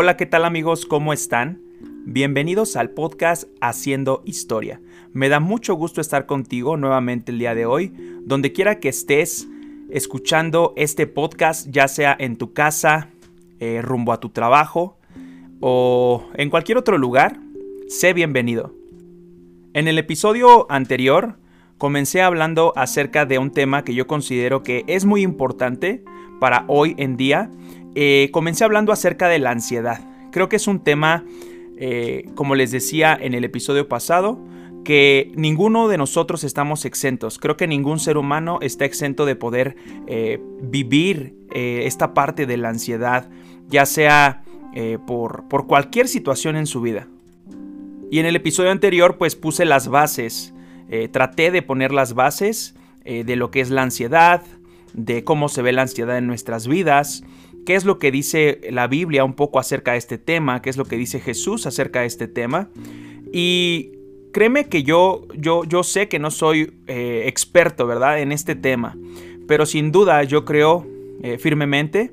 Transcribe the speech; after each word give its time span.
Hola, 0.00 0.16
¿qué 0.16 0.26
tal 0.26 0.44
amigos? 0.44 0.86
¿Cómo 0.86 1.12
están? 1.12 1.60
Bienvenidos 2.04 2.76
al 2.76 2.90
podcast 2.90 3.48
Haciendo 3.60 4.22
Historia. 4.24 4.80
Me 5.12 5.28
da 5.28 5.40
mucho 5.40 5.74
gusto 5.74 6.00
estar 6.00 6.24
contigo 6.24 6.76
nuevamente 6.76 7.32
el 7.32 7.40
día 7.40 7.56
de 7.56 7.66
hoy, 7.66 7.92
donde 8.22 8.52
quiera 8.52 8.78
que 8.78 8.90
estés 8.90 9.48
escuchando 9.90 10.72
este 10.76 11.08
podcast, 11.08 11.66
ya 11.70 11.88
sea 11.88 12.16
en 12.16 12.36
tu 12.36 12.52
casa, 12.52 13.08
eh, 13.58 13.82
rumbo 13.82 14.12
a 14.12 14.20
tu 14.20 14.28
trabajo 14.28 14.98
o 15.58 16.28
en 16.34 16.48
cualquier 16.48 16.78
otro 16.78 16.96
lugar, 16.96 17.40
sé 17.88 18.12
bienvenido. 18.12 18.72
En 19.74 19.88
el 19.88 19.98
episodio 19.98 20.70
anterior 20.70 21.40
comencé 21.76 22.22
hablando 22.22 22.72
acerca 22.76 23.26
de 23.26 23.40
un 23.40 23.50
tema 23.50 23.82
que 23.82 23.94
yo 23.94 24.06
considero 24.06 24.62
que 24.62 24.84
es 24.86 25.04
muy 25.04 25.22
importante 25.22 26.04
para 26.38 26.66
hoy 26.68 26.94
en 26.98 27.16
día 27.16 27.50
eh, 27.94 28.28
comencé 28.32 28.64
hablando 28.64 28.92
acerca 28.92 29.28
de 29.28 29.38
la 29.38 29.50
ansiedad. 29.50 30.00
Creo 30.30 30.48
que 30.48 30.56
es 30.56 30.66
un 30.66 30.80
tema, 30.80 31.24
eh, 31.76 32.28
como 32.34 32.54
les 32.54 32.70
decía 32.70 33.16
en 33.20 33.34
el 33.34 33.44
episodio 33.44 33.88
pasado, 33.88 34.38
que 34.84 35.32
ninguno 35.34 35.88
de 35.88 35.98
nosotros 35.98 36.44
estamos 36.44 36.84
exentos. 36.84 37.38
Creo 37.38 37.56
que 37.56 37.66
ningún 37.66 37.98
ser 37.98 38.16
humano 38.16 38.58
está 38.62 38.84
exento 38.84 39.26
de 39.26 39.36
poder 39.36 39.76
eh, 40.06 40.40
vivir 40.62 41.34
esta 41.50 42.12
parte 42.12 42.44
de 42.44 42.58
la 42.58 42.68
ansiedad, 42.68 43.30
ya 43.68 43.86
sea 43.86 44.42
por, 45.06 45.48
por 45.48 45.66
cualquier 45.66 46.06
situación 46.06 46.56
en 46.56 46.66
su 46.66 46.82
vida. 46.82 47.08
Y 48.10 48.18
en 48.18 48.26
el 48.26 48.36
episodio 48.36 48.70
anterior 48.70 49.16
pues 49.16 49.34
puse 49.34 49.64
las 49.64 49.88
bases, 49.88 50.54
traté 51.10 51.50
de 51.50 51.62
poner 51.62 51.90
las 51.90 52.12
bases 52.12 52.76
de 53.04 53.34
lo 53.34 53.50
que 53.50 53.60
es 53.60 53.70
la 53.70 53.82
ansiedad, 53.82 54.42
de 54.92 55.24
cómo 55.24 55.48
se 55.48 55.62
ve 55.62 55.72
la 55.72 55.82
ansiedad 55.82 56.18
en 56.18 56.26
nuestras 56.26 56.66
vidas, 56.66 57.24
qué 57.66 57.74
es 57.74 57.84
lo 57.84 57.98
que 57.98 58.10
dice 58.10 58.60
la 58.70 58.86
Biblia 58.86 59.24
un 59.24 59.34
poco 59.34 59.58
acerca 59.58 59.92
de 59.92 59.98
este 59.98 60.18
tema, 60.18 60.62
qué 60.62 60.70
es 60.70 60.76
lo 60.76 60.84
que 60.84 60.96
dice 60.96 61.20
Jesús 61.20 61.66
acerca 61.66 62.00
de 62.00 62.06
este 62.06 62.28
tema. 62.28 62.70
Y 63.32 63.92
créeme 64.32 64.68
que 64.68 64.82
yo, 64.82 65.26
yo, 65.36 65.64
yo 65.64 65.82
sé 65.82 66.08
que 66.08 66.18
no 66.18 66.30
soy 66.30 66.74
eh, 66.86 67.24
experto, 67.26 67.86
¿verdad?, 67.86 68.20
en 68.20 68.32
este 68.32 68.54
tema, 68.54 68.96
pero 69.46 69.66
sin 69.66 69.92
duda 69.92 70.22
yo 70.22 70.44
creo 70.44 70.86
eh, 71.22 71.38
firmemente 71.38 72.12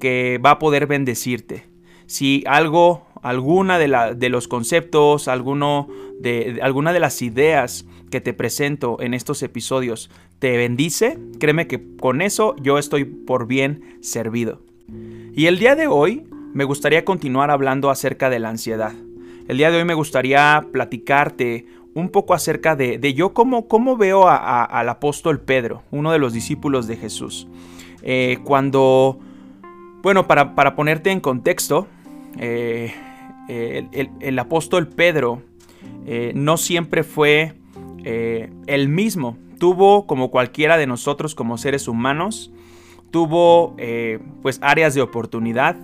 que 0.00 0.38
va 0.44 0.52
a 0.52 0.58
poder 0.58 0.86
bendecirte. 0.86 1.64
Si 2.06 2.44
algo, 2.46 3.06
alguna 3.22 3.78
de, 3.78 4.14
de 4.16 4.28
los 4.28 4.48
conceptos, 4.48 5.28
alguno 5.28 5.88
de, 6.20 6.58
alguna 6.62 6.92
de 6.92 7.00
las 7.00 7.22
ideas 7.22 7.86
que 8.10 8.20
te 8.20 8.32
presento 8.32 9.00
en 9.00 9.14
estos 9.14 9.42
episodios 9.42 10.10
te 10.38 10.56
bendice, 10.56 11.18
créeme 11.40 11.66
que 11.66 11.96
con 11.96 12.22
eso 12.22 12.54
yo 12.60 12.78
estoy 12.78 13.04
por 13.04 13.46
bien 13.46 13.98
servido. 14.00 14.65
Y 14.88 15.46
el 15.46 15.58
día 15.58 15.74
de 15.74 15.86
hoy 15.86 16.26
me 16.54 16.64
gustaría 16.64 17.04
continuar 17.04 17.50
hablando 17.50 17.90
acerca 17.90 18.30
de 18.30 18.38
la 18.38 18.48
ansiedad. 18.48 18.92
El 19.48 19.58
día 19.58 19.70
de 19.70 19.78
hoy 19.78 19.84
me 19.84 19.94
gustaría 19.94 20.66
platicarte 20.72 21.66
un 21.94 22.10
poco 22.10 22.34
acerca 22.34 22.76
de, 22.76 23.14
yo 23.14 23.32
cómo, 23.32 23.68
cómo 23.68 23.96
veo 23.96 24.28
al 24.28 24.88
apóstol 24.88 25.40
Pedro, 25.40 25.82
uno 25.90 26.12
de 26.12 26.18
los 26.18 26.32
discípulos 26.32 26.86
de 26.86 26.96
Jesús. 26.96 27.48
Eh, 28.02 28.38
cuando, 28.44 29.18
bueno, 30.02 30.26
para, 30.26 30.74
ponerte 30.76 31.10
en 31.10 31.20
contexto, 31.20 31.86
eh, 32.38 32.92
el, 33.48 34.38
apóstol 34.38 34.88
Pedro 34.88 35.42
eh, 36.04 36.32
no 36.34 36.56
siempre 36.56 37.02
fue 37.02 37.54
el 38.04 38.88
mismo. 38.88 39.38
Tuvo, 39.58 40.06
como 40.06 40.30
cualquiera 40.30 40.76
de 40.76 40.86
nosotros 40.86 41.34
como 41.34 41.56
seres 41.56 41.88
humanos, 41.88 42.52
tuvo 43.16 43.74
eh, 43.78 44.18
pues 44.42 44.58
áreas 44.60 44.92
de 44.92 45.00
oportunidad, 45.00 45.74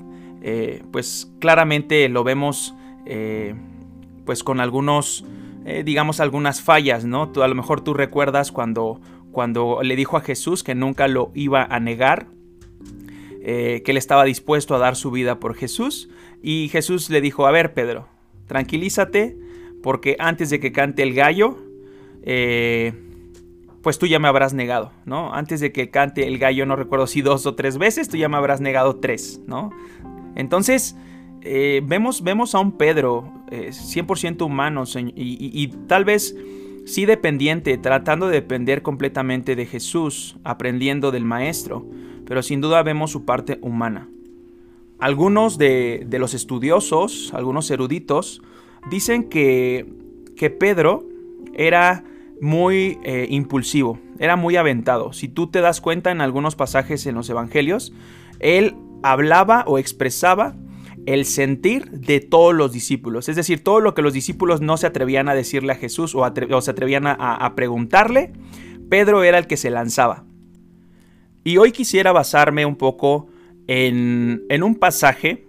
eh, 0.42 0.82
pues 0.92 1.32
claramente 1.38 2.06
lo 2.10 2.24
vemos 2.24 2.74
eh, 3.06 3.54
pues 4.26 4.44
con 4.44 4.60
algunos, 4.60 5.24
digamos 5.82 6.20
algunas 6.20 6.60
fallas, 6.60 7.06
¿no? 7.06 7.30
Tú, 7.30 7.42
a 7.42 7.48
lo 7.48 7.54
mejor 7.54 7.80
tú 7.80 7.94
recuerdas 7.94 8.52
cuando, 8.52 9.00
cuando 9.30 9.82
le 9.82 9.96
dijo 9.96 10.18
a 10.18 10.20
Jesús 10.20 10.62
que 10.62 10.74
nunca 10.74 11.08
lo 11.08 11.30
iba 11.34 11.64
a 11.64 11.80
negar, 11.80 12.26
que 13.42 13.82
él 13.82 13.96
estaba 13.96 14.24
dispuesto 14.24 14.74
a 14.74 14.78
dar 14.78 14.94
su 14.94 15.10
vida 15.10 15.40
por 15.40 15.54
Jesús, 15.54 16.10
y 16.42 16.68
Jesús 16.68 17.08
le 17.08 17.22
dijo, 17.22 17.46
a 17.46 17.50
ver 17.50 17.72
Pedro, 17.72 18.08
tranquilízate, 18.46 19.38
porque 19.82 20.16
antes 20.18 20.50
de 20.50 20.60
que 20.60 20.70
cante 20.70 21.02
el 21.02 21.14
gallo, 21.14 21.56
pues 23.82 23.98
tú 23.98 24.06
ya 24.06 24.18
me 24.18 24.28
habrás 24.28 24.54
negado, 24.54 24.92
¿no? 25.04 25.34
Antes 25.34 25.60
de 25.60 25.72
que 25.72 25.90
cante 25.90 26.26
el 26.28 26.38
gallo, 26.38 26.64
no 26.66 26.76
recuerdo 26.76 27.06
si 27.06 27.20
dos 27.20 27.46
o 27.46 27.54
tres 27.54 27.78
veces, 27.78 28.08
tú 28.08 28.16
ya 28.16 28.28
me 28.28 28.36
habrás 28.36 28.60
negado 28.60 28.96
tres, 28.96 29.40
¿no? 29.46 29.70
Entonces, 30.36 30.96
eh, 31.42 31.82
vemos, 31.84 32.22
vemos 32.22 32.54
a 32.54 32.60
un 32.60 32.72
Pedro 32.72 33.32
100% 33.50 34.40
eh, 34.40 34.44
humano 34.44 34.84
y, 35.16 35.66
tal 35.88 36.04
vez 36.04 36.36
sí 36.86 37.04
dependiente, 37.06 37.76
tratando 37.78 38.28
de 38.28 38.34
depender 38.34 38.82
completamente 38.82 39.56
de 39.56 39.66
Jesús, 39.66 40.36
aprendiendo 40.44 41.10
del 41.10 41.24
Maestro, 41.24 41.84
pero 42.24 42.42
sin 42.42 42.60
duda 42.60 42.82
vemos 42.84 43.10
su 43.10 43.24
parte 43.24 43.58
humana. 43.60 44.08
Algunos 45.00 45.58
de, 45.58 46.06
los 46.12 46.34
estudiosos, 46.34 47.32
algunos 47.34 47.68
eruditos, 47.72 48.40
dicen 48.88 49.28
que, 49.28 49.86
que 50.36 50.50
Pedro 50.50 51.04
era 51.54 52.04
muy 52.42 52.98
eh, 53.04 53.28
impulsivo, 53.30 54.00
era 54.18 54.34
muy 54.34 54.56
aventado. 54.56 55.12
Si 55.12 55.28
tú 55.28 55.46
te 55.46 55.60
das 55.60 55.80
cuenta 55.80 56.10
en 56.10 56.20
algunos 56.20 56.56
pasajes 56.56 57.06
en 57.06 57.14
los 57.14 57.30
evangelios, 57.30 57.92
él 58.40 58.74
hablaba 59.04 59.62
o 59.68 59.78
expresaba 59.78 60.56
el 61.06 61.24
sentir 61.24 61.88
de 61.92 62.18
todos 62.18 62.52
los 62.52 62.72
discípulos. 62.72 63.28
Es 63.28 63.36
decir, 63.36 63.62
todo 63.62 63.78
lo 63.78 63.94
que 63.94 64.02
los 64.02 64.12
discípulos 64.12 64.60
no 64.60 64.76
se 64.76 64.88
atrevían 64.88 65.28
a 65.28 65.36
decirle 65.36 65.72
a 65.72 65.76
Jesús 65.76 66.16
o, 66.16 66.60
se 66.60 66.70
atrevían 66.72 67.06
a, 67.06 67.52
preguntarle, 67.54 68.32
Pedro 68.88 69.22
era 69.22 69.38
el 69.38 69.46
que 69.46 69.56
se 69.56 69.70
lanzaba. 69.70 70.24
Y 71.44 71.58
hoy 71.58 71.70
quisiera 71.70 72.10
basarme 72.10 72.66
un 72.66 72.74
poco 72.74 73.28
en, 73.68 74.42
en 74.48 74.64
un 74.64 74.74
pasaje 74.74 75.46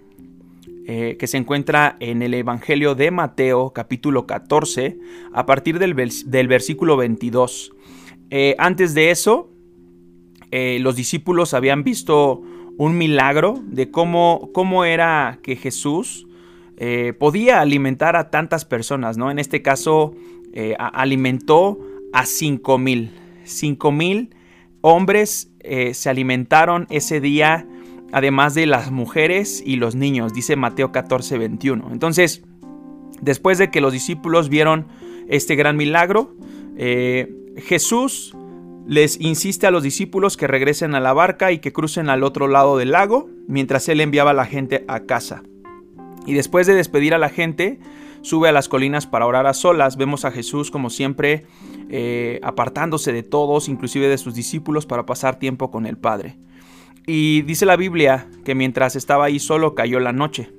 eh, 0.86 1.16
que 1.18 1.28
se 1.28 1.38
encuentra 1.38 1.96
en 2.02 2.22
el 2.22 2.34
Evangelio 2.34 2.94
de 2.94 3.10
Mateo 3.10 3.72
capítulo 3.72 4.28
14 4.28 5.00
a 5.32 5.46
partir 5.46 5.80
del, 5.80 5.94
versículo 5.94 6.98
22. 6.98 7.72
Eh, 8.30 8.54
antes 8.58 8.94
de 8.94 9.10
eso, 9.10 9.50
eh, 10.52 10.80
los 10.82 10.98
discípulos 10.98 11.54
habían 11.54 11.86
visto 11.86 12.42
un 12.78 12.98
milagro 12.98 13.62
de 13.66 13.92
cómo, 13.92 14.50
cómo 14.54 14.84
era 14.84 15.40
que 15.42 15.56
Jesús 15.56 16.28
podía 17.18 17.62
alimentar 17.62 18.18
a 18.18 18.30
tantas 18.30 18.66
personas, 18.66 19.16
¿no? 19.16 19.32
En 19.32 19.40
este 19.40 19.62
caso, 19.62 20.16
alimentó 20.78 21.80
a 22.12 22.26
5 22.26 22.78
mil. 22.78 23.12
5 23.46 23.92
mil 23.94 24.36
hombres 24.82 25.50
se 25.94 26.10
alimentaron 26.10 26.88
ese 26.90 27.22
día 27.22 27.66
además 28.14 28.54
de 28.54 28.68
las 28.68 28.92
mujeres 28.92 29.62
y 29.66 29.76
los 29.76 29.96
niños, 29.96 30.34
dice 30.34 30.56
Mateo 30.56 30.92
14, 30.92 31.38
21. 31.38 31.90
Entonces, 31.92 32.44
después 33.22 33.58
de 33.58 33.72
que 33.72 33.82
los 33.82 33.92
discípulos 33.92 34.50
vieron 34.50 34.88
este 35.28 35.56
gran 35.56 35.76
milagro, 35.76 36.36
eh, 36.78 37.34
Jesús 37.58 38.36
les 38.86 39.20
insiste 39.20 39.66
a 39.66 39.72
los 39.72 39.82
discípulos 39.82 40.38
que 40.38 40.48
regresen 40.48 40.94
a 40.94 41.00
la 41.00 41.14
barca 41.14 41.52
y 41.52 41.60
que 41.60 41.74
crucen 41.74 42.10
al 42.10 42.24
otro 42.24 42.48
lado 42.48 42.78
del 42.78 42.92
lago, 42.92 43.30
mientras 43.48 43.90
él 43.90 44.00
enviaba 44.00 44.32
a 44.32 44.36
la 44.36 44.46
gente 44.46 44.86
a 44.88 45.02
casa. 45.02 45.42
Y 46.28 46.34
después 46.34 46.68
de 46.68 46.76
despedir 46.76 47.16
a 47.16 47.18
la 47.18 47.30
gente, 47.30 47.80
sube 48.22 48.48
a 48.48 48.52
las 48.52 48.70
colinas 48.70 49.08
para 49.08 49.26
orar 49.26 49.48
a 49.48 49.54
solas. 49.54 49.98
Vemos 49.98 50.24
a 50.24 50.32
Jesús 50.32 50.70
como 50.70 50.90
siempre 50.90 51.46
eh, 51.90 52.40
apartándose 52.44 53.12
de 53.12 53.24
todos, 53.24 53.70
inclusive 53.70 54.08
de 54.08 54.18
sus 54.20 54.36
discípulos, 54.36 54.86
para 54.86 55.06
pasar 55.06 55.40
tiempo 55.40 55.72
con 55.72 55.86
el 55.88 55.98
Padre. 55.98 56.38
Y 57.06 57.42
dice 57.42 57.66
la 57.66 57.76
Biblia 57.76 58.28
que 58.46 58.56
mientras 58.56 58.96
estaba 58.96 59.26
ahí 59.26 59.40
solo 59.40 59.76
cayó 59.76 60.00
la 60.00 60.14
noche. 60.14 60.52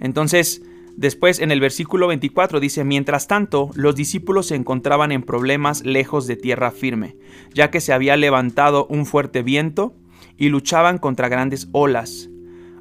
Entonces, 0.00 0.62
después 0.96 1.38
en 1.38 1.50
el 1.50 1.60
versículo 1.60 2.08
24 2.08 2.60
dice, 2.60 2.84
mientras 2.84 3.28
tanto, 3.28 3.70
los 3.74 3.94
discípulos 3.94 4.46
se 4.46 4.54
encontraban 4.54 5.12
en 5.12 5.22
problemas 5.22 5.84
lejos 5.84 6.26
de 6.26 6.36
tierra 6.36 6.70
firme, 6.70 7.16
ya 7.52 7.70
que 7.70 7.80
se 7.80 7.92
había 7.92 8.16
levantado 8.16 8.86
un 8.86 9.06
fuerte 9.06 9.42
viento 9.42 9.94
y 10.38 10.48
luchaban 10.48 10.98
contra 10.98 11.28
grandes 11.28 11.68
olas. 11.72 12.30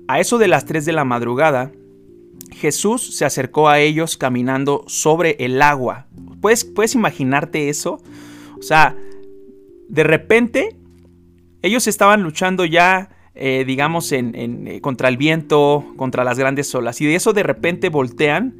A 0.07 0.19
eso 0.19 0.37
de 0.37 0.47
las 0.47 0.65
3 0.65 0.85
de 0.85 0.93
la 0.93 1.03
madrugada, 1.03 1.71
Jesús 2.51 3.15
se 3.15 3.25
acercó 3.25 3.69
a 3.69 3.79
ellos 3.79 4.17
caminando 4.17 4.83
sobre 4.87 5.35
el 5.39 5.61
agua. 5.61 6.07
¿Puedes, 6.41 6.63
puedes 6.63 6.95
imaginarte 6.95 7.69
eso? 7.69 8.01
O 8.57 8.61
sea, 8.61 8.95
de 9.89 10.03
repente 10.03 10.77
ellos 11.65 11.87
estaban 11.87 12.21
luchando 12.21 12.63
ya, 12.63 13.09
eh, 13.33 13.63
digamos, 13.65 14.11
en, 14.11 14.67
eh, 14.67 14.81
contra 14.81 15.09
el 15.09 15.17
viento, 15.17 15.85
contra 15.97 16.23
las 16.23 16.37
grandes 16.37 16.73
olas. 16.75 17.01
Y 17.01 17.05
de 17.05 17.15
eso 17.15 17.33
de 17.33 17.43
repente 17.43 17.89
voltean. 17.89 18.55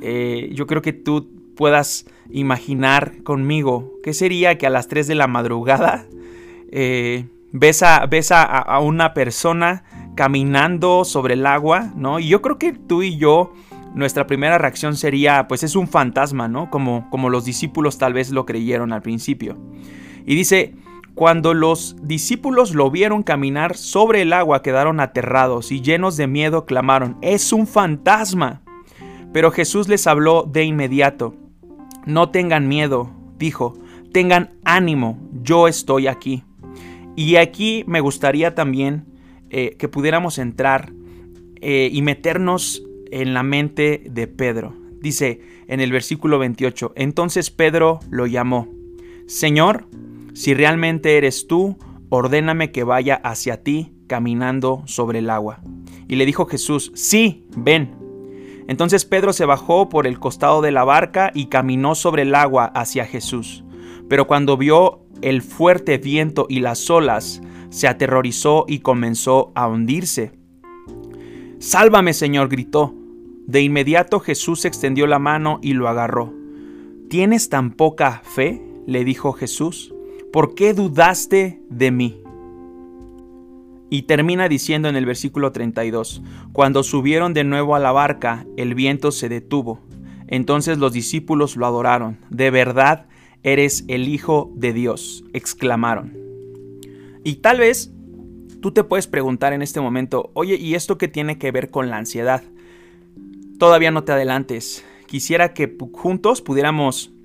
Eh, 0.00 0.50
yo 0.52 0.66
creo 0.66 0.82
que 0.82 0.92
tú 0.92 1.28
puedas 1.54 2.06
imaginar 2.30 3.22
conmigo 3.22 3.92
qué 4.02 4.12
sería 4.12 4.58
que 4.58 4.66
a 4.66 4.70
las 4.70 4.88
3 4.88 5.06
de 5.06 5.14
la 5.14 5.26
madrugada 5.26 6.06
ves, 7.52 7.82
a, 7.82 8.44
a, 8.44 8.80
una 8.80 9.14
persona 9.14 9.84
caminando 10.16 11.04
sobre 11.04 11.34
el 11.34 11.46
agua, 11.46 11.92
¿no? 11.94 12.18
Y 12.18 12.28
yo 12.28 12.42
creo 12.42 12.58
que 12.58 12.72
tú 12.72 13.02
y 13.02 13.16
yo, 13.16 13.52
nuestra 13.94 14.26
primera 14.26 14.58
reacción 14.58 14.96
sería, 14.96 15.46
pues 15.48 15.62
es 15.62 15.76
un 15.76 15.88
fantasma, 15.88 16.48
¿no? 16.48 16.70
Como, 16.70 17.08
como 17.10 17.30
los 17.30 17.44
discípulos 17.44 17.98
tal 17.98 18.12
vez 18.12 18.30
lo 18.30 18.44
creyeron 18.44 18.92
al 18.92 19.02
principio. 19.02 19.56
Y 20.26 20.34
dice, 20.34 20.74
cuando 21.16 21.54
los 21.54 21.96
discípulos 22.02 22.74
lo 22.74 22.90
vieron 22.90 23.22
caminar 23.22 23.74
sobre 23.78 24.20
el 24.20 24.34
agua, 24.34 24.60
quedaron 24.60 25.00
aterrados 25.00 25.72
y 25.72 25.80
llenos 25.80 26.18
de 26.18 26.26
miedo 26.26 26.66
clamaron, 26.66 27.16
es 27.22 27.54
un 27.54 27.66
fantasma. 27.66 28.60
Pero 29.32 29.50
Jesús 29.50 29.88
les 29.88 30.06
habló 30.06 30.42
de 30.42 30.64
inmediato. 30.64 31.34
No 32.04 32.28
tengan 32.28 32.68
miedo, 32.68 33.10
dijo, 33.38 33.78
tengan 34.12 34.50
ánimo, 34.62 35.18
yo 35.42 35.68
estoy 35.68 36.06
aquí. 36.06 36.44
Y 37.16 37.36
aquí 37.36 37.82
me 37.86 38.00
gustaría 38.00 38.54
también 38.54 39.06
eh, 39.48 39.74
que 39.78 39.88
pudiéramos 39.88 40.36
entrar 40.36 40.92
eh, 41.62 41.88
y 41.90 42.02
meternos 42.02 42.82
en 43.10 43.32
la 43.32 43.42
mente 43.42 44.02
de 44.10 44.26
Pedro. 44.26 44.74
Dice 45.00 45.40
en 45.66 45.80
el 45.80 45.92
versículo 45.92 46.38
28, 46.38 46.92
entonces 46.94 47.50
Pedro 47.50 48.00
lo 48.10 48.26
llamó, 48.26 48.68
Señor, 49.26 49.86
si 50.36 50.52
realmente 50.52 51.16
eres 51.16 51.46
tú, 51.46 51.78
ordéname 52.10 52.70
que 52.70 52.84
vaya 52.84 53.14
hacia 53.24 53.62
ti 53.62 53.94
caminando 54.06 54.82
sobre 54.84 55.20
el 55.20 55.30
agua. 55.30 55.62
Y 56.08 56.16
le 56.16 56.26
dijo 56.26 56.44
Jesús, 56.44 56.92
sí, 56.94 57.46
ven. 57.56 57.96
Entonces 58.68 59.06
Pedro 59.06 59.32
se 59.32 59.46
bajó 59.46 59.88
por 59.88 60.06
el 60.06 60.20
costado 60.20 60.60
de 60.60 60.72
la 60.72 60.84
barca 60.84 61.30
y 61.34 61.46
caminó 61.46 61.94
sobre 61.94 62.20
el 62.20 62.34
agua 62.34 62.66
hacia 62.66 63.06
Jesús. 63.06 63.64
Pero 64.10 64.26
cuando 64.26 64.58
vio 64.58 65.06
el 65.22 65.40
fuerte 65.40 65.96
viento 65.96 66.44
y 66.50 66.60
las 66.60 66.90
olas, 66.90 67.40
se 67.70 67.88
aterrorizó 67.88 68.66
y 68.68 68.80
comenzó 68.80 69.52
a 69.54 69.66
hundirse. 69.68 70.32
Sálvame, 71.60 72.12
Señor, 72.12 72.50
gritó. 72.50 72.94
De 73.46 73.62
inmediato 73.62 74.20
Jesús 74.20 74.66
extendió 74.66 75.06
la 75.06 75.18
mano 75.18 75.60
y 75.62 75.72
lo 75.72 75.88
agarró. 75.88 76.34
¿Tienes 77.08 77.48
tan 77.48 77.70
poca 77.70 78.20
fe? 78.22 78.62
le 78.86 79.02
dijo 79.02 79.32
Jesús. 79.32 79.95
¿Por 80.36 80.54
qué 80.54 80.74
dudaste 80.74 81.62
de 81.70 81.90
mí? 81.90 82.20
Y 83.88 84.02
termina 84.02 84.50
diciendo 84.50 84.86
en 84.86 84.94
el 84.94 85.06
versículo 85.06 85.50
32, 85.50 86.20
Cuando 86.52 86.82
subieron 86.82 87.32
de 87.32 87.42
nuevo 87.42 87.74
a 87.74 87.78
la 87.78 87.90
barca, 87.90 88.44
el 88.58 88.74
viento 88.74 89.12
se 89.12 89.30
detuvo. 89.30 89.80
Entonces 90.26 90.76
los 90.76 90.92
discípulos 90.92 91.56
lo 91.56 91.64
adoraron. 91.64 92.18
De 92.28 92.50
verdad, 92.50 93.06
eres 93.44 93.86
el 93.88 94.08
Hijo 94.08 94.52
de 94.54 94.74
Dios, 94.74 95.24
exclamaron. 95.32 96.12
Y 97.24 97.36
tal 97.36 97.60
vez 97.60 97.94
tú 98.60 98.72
te 98.72 98.84
puedes 98.84 99.06
preguntar 99.06 99.54
en 99.54 99.62
este 99.62 99.80
momento, 99.80 100.32
oye, 100.34 100.56
¿y 100.56 100.74
esto 100.74 100.98
qué 100.98 101.08
tiene 101.08 101.38
que 101.38 101.50
ver 101.50 101.70
con 101.70 101.88
la 101.88 101.96
ansiedad? 101.96 102.42
Todavía 103.58 103.90
no 103.90 104.04
te 104.04 104.12
adelantes. 104.12 104.84
Quisiera 105.06 105.54
que 105.54 105.78
juntos 105.94 106.42
pudiéramos 106.42 107.15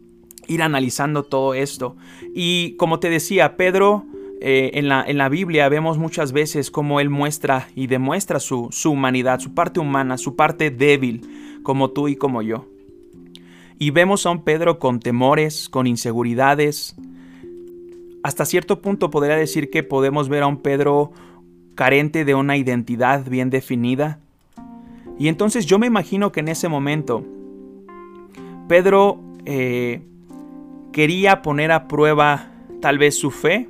ir 0.52 0.62
analizando 0.62 1.24
todo 1.24 1.54
esto. 1.54 1.96
Y 2.36 2.76
como 2.78 3.00
te 3.00 3.10
decía, 3.10 3.58
Pedro, 3.58 4.06
eh, 4.42 4.72
en, 4.74 4.88
la, 4.88 5.04
en, 5.08 5.18
la, 5.18 5.30
Biblia 5.30 5.70
vemos 5.70 5.98
muchas 5.98 6.32
veces 6.32 6.72
cómo 6.72 7.00
él 7.00 7.10
muestra 7.10 7.68
y 7.76 7.88
demuestra 7.88 8.40
su, 8.40 8.70
su 8.72 8.92
humanidad, 8.92 9.40
su 9.40 9.54
parte 9.54 9.80
humana, 9.80 10.18
su 10.18 10.36
parte 10.36 10.72
débil, 10.72 11.60
como 11.64 11.92
tú 11.92 12.08
y 12.08 12.16
como 12.16 12.42
yo. 12.42 12.66
Y 13.78 13.92
vemos 13.92 14.26
a 14.26 14.32
un 14.32 14.44
Pedro 14.44 14.80
con 14.80 15.00
temores, 15.00 15.70
con 15.70 15.88
inseguridades, 15.88 16.96
hasta 18.24 18.46
cierto 18.46 18.82
punto 18.82 19.10
podría 19.10 19.36
decir 19.36 19.70
que 19.70 19.84
podemos 19.84 20.30
ver 20.30 20.44
a 20.44 20.48
un 20.48 20.58
Pedro 20.58 21.12
carente 21.76 22.26
de 22.26 22.36
una 22.36 22.58
identidad 22.58 23.28
bien 23.28 23.50
definida. 23.50 24.20
Y 25.18 25.28
entonces 25.28 25.66
yo 25.66 25.80
me 25.80 25.88
imagino 25.88 26.32
que 26.32 26.42
en 26.42 26.48
ese 26.48 26.68
momento 26.68 27.26
Pedro 28.68 29.20
eh, 29.46 30.02
quería 30.92 31.42
poner 31.42 31.72
a 31.72 31.88
prueba 31.88 32.52
tal 32.82 32.98
vez 32.98 33.18
su 33.18 33.32
fe 33.32 33.70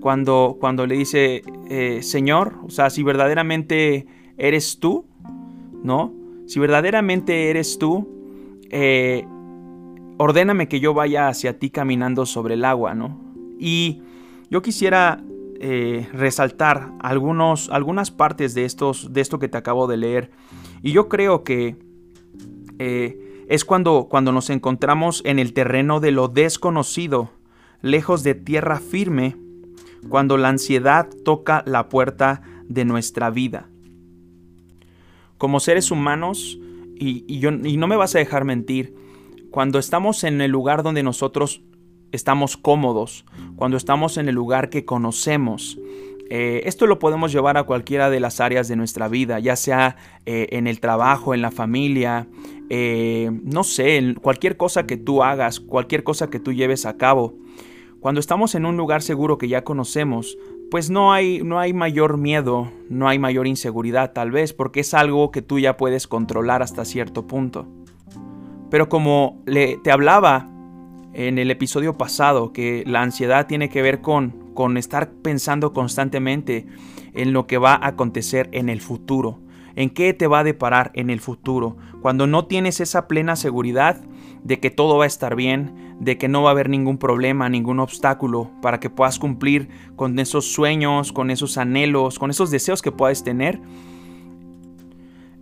cuando, 0.00 0.56
cuando 0.60 0.86
le 0.86 0.96
dice, 0.96 1.42
eh, 1.68 2.00
Señor, 2.02 2.58
o 2.64 2.70
sea, 2.70 2.90
si 2.90 3.02
verdaderamente 3.02 4.06
eres 4.36 4.78
tú, 4.78 5.06
¿no? 5.82 6.12
Si 6.46 6.60
verdaderamente 6.60 7.50
eres 7.50 7.78
tú, 7.78 8.08
eh, 8.70 9.26
ordéname 10.18 10.68
que 10.68 10.80
yo 10.80 10.94
vaya 10.94 11.28
hacia 11.28 11.58
ti 11.58 11.70
caminando 11.70 12.26
sobre 12.26 12.54
el 12.54 12.64
agua, 12.64 12.94
¿no? 12.94 13.20
Y 13.58 14.02
yo 14.50 14.62
quisiera 14.62 15.24
eh, 15.58 16.06
resaltar 16.12 16.92
algunos, 17.00 17.70
algunas 17.70 18.10
partes 18.10 18.54
de, 18.54 18.64
estos, 18.64 19.12
de 19.12 19.20
esto 19.22 19.38
que 19.38 19.48
te 19.48 19.58
acabo 19.58 19.86
de 19.86 19.96
leer. 19.96 20.30
Y 20.82 20.92
yo 20.92 21.08
creo 21.08 21.44
que 21.44 21.76
eh, 22.78 23.25
es 23.48 23.64
cuando, 23.64 24.08
cuando 24.10 24.32
nos 24.32 24.50
encontramos 24.50 25.22
en 25.24 25.38
el 25.38 25.52
terreno 25.52 26.00
de 26.00 26.10
lo 26.10 26.28
desconocido, 26.28 27.30
lejos 27.82 28.22
de 28.22 28.34
tierra 28.34 28.80
firme, 28.80 29.36
cuando 30.08 30.36
la 30.36 30.48
ansiedad 30.48 31.08
toca 31.24 31.62
la 31.66 31.88
puerta 31.88 32.42
de 32.64 32.84
nuestra 32.84 33.30
vida. 33.30 33.68
Como 35.38 35.60
seres 35.60 35.90
humanos, 35.90 36.58
y, 36.98 37.38
yo, 37.38 37.50
y 37.50 37.76
no 37.76 37.86
me 37.86 37.96
vas 37.96 38.14
a 38.14 38.18
dejar 38.18 38.44
mentir, 38.44 38.94
cuando 39.50 39.78
estamos 39.78 40.24
en 40.24 40.40
el 40.40 40.50
lugar 40.50 40.82
donde 40.82 41.02
nosotros 41.02 41.62
estamos 42.12 42.56
cómodos, 42.56 43.24
cuando 43.56 43.76
estamos 43.76 44.16
en 44.16 44.28
el 44.28 44.34
lugar 44.34 44.70
que 44.70 44.84
conocemos. 44.84 45.78
Eh, 46.28 46.62
esto 46.64 46.86
lo 46.86 46.98
podemos 46.98 47.32
llevar 47.32 47.56
a 47.56 47.64
cualquiera 47.64 48.10
de 48.10 48.20
las 48.20 48.40
áreas 48.40 48.68
de 48.68 48.76
nuestra 48.76 49.08
vida, 49.08 49.38
ya 49.38 49.54
sea 49.54 49.96
eh, 50.26 50.48
en 50.50 50.66
el 50.66 50.80
trabajo, 50.80 51.34
en 51.34 51.42
la 51.42 51.50
familia, 51.50 52.26
eh, 52.68 53.30
no 53.44 53.62
sé, 53.62 54.14
cualquier 54.20 54.56
cosa 54.56 54.86
que 54.86 54.96
tú 54.96 55.22
hagas, 55.22 55.60
cualquier 55.60 56.02
cosa 56.02 56.28
que 56.28 56.40
tú 56.40 56.52
lleves 56.52 56.84
a 56.84 56.96
cabo. 56.96 57.34
Cuando 58.00 58.20
estamos 58.20 58.54
en 58.54 58.66
un 58.66 58.76
lugar 58.76 59.02
seguro 59.02 59.38
que 59.38 59.48
ya 59.48 59.62
conocemos, 59.62 60.36
pues 60.70 60.90
no 60.90 61.12
hay, 61.12 61.42
no 61.44 61.60
hay 61.60 61.72
mayor 61.72 62.18
miedo, 62.18 62.70
no 62.88 63.08
hay 63.08 63.18
mayor 63.18 63.46
inseguridad 63.46 64.12
tal 64.12 64.32
vez, 64.32 64.52
porque 64.52 64.80
es 64.80 64.94
algo 64.94 65.30
que 65.30 65.42
tú 65.42 65.58
ya 65.60 65.76
puedes 65.76 66.08
controlar 66.08 66.62
hasta 66.62 66.84
cierto 66.84 67.26
punto. 67.26 67.66
Pero 68.68 68.88
como 68.88 69.42
le, 69.46 69.78
te 69.78 69.92
hablaba 69.92 70.50
en 71.14 71.38
el 71.38 71.50
episodio 71.50 71.96
pasado 71.96 72.52
que 72.52 72.82
la 72.86 73.02
ansiedad 73.02 73.46
tiene 73.46 73.68
que 73.68 73.80
ver 73.80 74.00
con, 74.00 74.45
con 74.56 74.76
estar 74.76 75.12
pensando 75.22 75.72
constantemente 75.72 76.66
en 77.14 77.32
lo 77.32 77.46
que 77.46 77.58
va 77.58 77.74
a 77.74 77.86
acontecer 77.86 78.48
en 78.50 78.68
el 78.68 78.80
futuro, 78.80 79.38
en 79.76 79.90
qué 79.90 80.12
te 80.14 80.26
va 80.26 80.40
a 80.40 80.44
deparar 80.44 80.90
en 80.94 81.10
el 81.10 81.20
futuro, 81.20 81.76
cuando 82.02 82.26
no 82.26 82.46
tienes 82.46 82.80
esa 82.80 83.06
plena 83.06 83.36
seguridad 83.36 84.00
de 84.42 84.58
que 84.58 84.70
todo 84.70 84.98
va 84.98 85.04
a 85.04 85.06
estar 85.06 85.36
bien, 85.36 85.94
de 86.00 86.18
que 86.18 86.26
no 86.26 86.42
va 86.42 86.50
a 86.50 86.52
haber 86.52 86.68
ningún 86.68 86.98
problema, 86.98 87.48
ningún 87.48 87.78
obstáculo 87.78 88.50
para 88.60 88.80
que 88.80 88.90
puedas 88.90 89.20
cumplir 89.20 89.68
con 89.94 90.18
esos 90.18 90.50
sueños, 90.52 91.12
con 91.12 91.30
esos 91.30 91.56
anhelos, 91.58 92.18
con 92.18 92.30
esos 92.30 92.50
deseos 92.50 92.82
que 92.82 92.90
puedas 92.90 93.22
tener, 93.22 93.60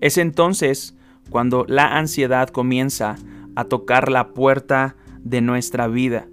es 0.04 0.18
entonces 0.18 0.94
cuando 1.30 1.64
la 1.66 1.96
ansiedad 1.96 2.48
comienza 2.48 3.16
a 3.56 3.64
tocar 3.64 4.10
la 4.10 4.34
puerta 4.34 4.96
de 5.22 5.40
nuestra 5.40 5.88
vida. 5.88 6.28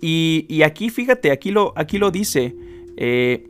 Y, 0.00 0.62
aquí, 0.62 0.90
fíjate, 0.90 1.30
aquí 1.30 1.50
lo, 1.50 1.72
aquí 1.76 1.98
lo 1.98 2.10
dice. 2.10 2.54
Eh, 2.96 3.48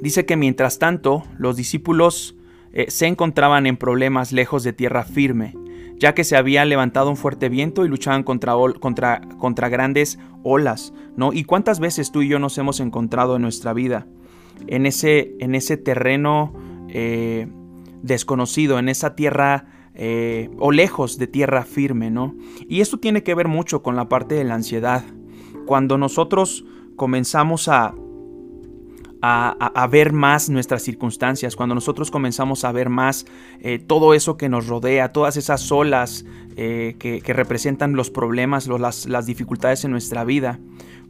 dice 0.00 0.26
que 0.26 0.36
mientras 0.36 0.78
tanto 0.78 1.24
los 1.38 1.56
discípulos 1.56 2.36
eh, 2.72 2.86
se 2.88 3.06
encontraban 3.06 3.66
en 3.66 3.76
problemas 3.76 4.32
lejos 4.32 4.62
de 4.62 4.72
tierra 4.72 5.04
firme, 5.04 5.54
ya 5.96 6.14
que 6.14 6.24
se 6.24 6.36
había 6.36 6.64
levantado 6.64 7.10
un 7.10 7.16
fuerte 7.16 7.48
viento 7.48 7.84
y 7.84 7.88
luchaban 7.88 8.22
contra, 8.22 8.54
contra, 8.80 9.20
contra 9.38 9.68
grandes 9.68 10.18
olas, 10.42 10.94
¿no? 11.16 11.32
¿Y 11.32 11.44
cuántas 11.44 11.80
veces 11.80 12.12
tú 12.12 12.22
y 12.22 12.28
yo 12.28 12.38
nos 12.38 12.56
hemos 12.58 12.80
encontrado 12.80 13.36
en 13.36 13.42
nuestra 13.42 13.72
vida 13.72 14.06
en 14.66 14.86
ese, 14.86 15.34
en 15.40 15.54
ese 15.54 15.76
terreno 15.76 16.54
eh, 16.88 17.48
desconocido, 18.02 18.78
en 18.78 18.88
esa 18.88 19.14
tierra 19.16 19.66
o 20.58 20.72
lejos 20.72 21.18
de 21.18 21.26
tierra 21.26 21.62
firme, 21.64 22.10
¿no? 22.10 22.34
Y 22.66 22.80
esto 22.80 22.98
tiene 22.98 23.22
que 23.22 23.34
ver 23.34 23.48
mucho 23.48 23.82
con 23.82 23.96
la 23.96 24.08
parte 24.08 24.34
de 24.34 24.44
la 24.44 24.54
ansiedad. 24.54 25.04
Cuando 25.70 25.98
nosotros 25.98 26.64
comenzamos 26.96 27.68
a, 27.68 27.94
a, 29.22 29.86
ver 29.86 30.12
más 30.12 30.50
nuestras 30.50 30.82
circunstancias, 30.82 31.54
cuando 31.54 31.76
nosotros 31.76 32.10
comenzamos 32.10 32.64
a 32.64 32.72
ver 32.72 32.88
más 32.88 33.24
eh, 33.60 33.78
todo 33.78 34.12
eso 34.12 34.36
que 34.36 34.48
nos 34.48 34.66
rodea, 34.66 35.12
todas 35.12 35.36
esas 35.36 35.70
olas 35.70 36.24
eh, 36.56 36.96
que, 36.98 37.22
representan 37.32 37.92
los 37.92 38.10
problemas, 38.10 38.66
las, 38.66 39.06
las 39.06 39.26
dificultades 39.26 39.84
en 39.84 39.92
nuestra 39.92 40.24
vida, 40.24 40.58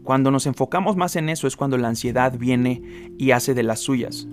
cuando 0.02 0.31
nos 0.31 0.45
enfocamos 0.45 0.95
más 0.95 1.17
en 1.17 1.31
eso 1.31 1.47
es 1.47 1.57
cuando 1.57 1.79
la 1.79 1.88
ansiedad 1.88 2.37
viene 2.37 3.14
y 3.17 3.31
hace 3.31 3.55
de 3.55 3.62
las 3.62 3.81
suyas. 3.81 4.29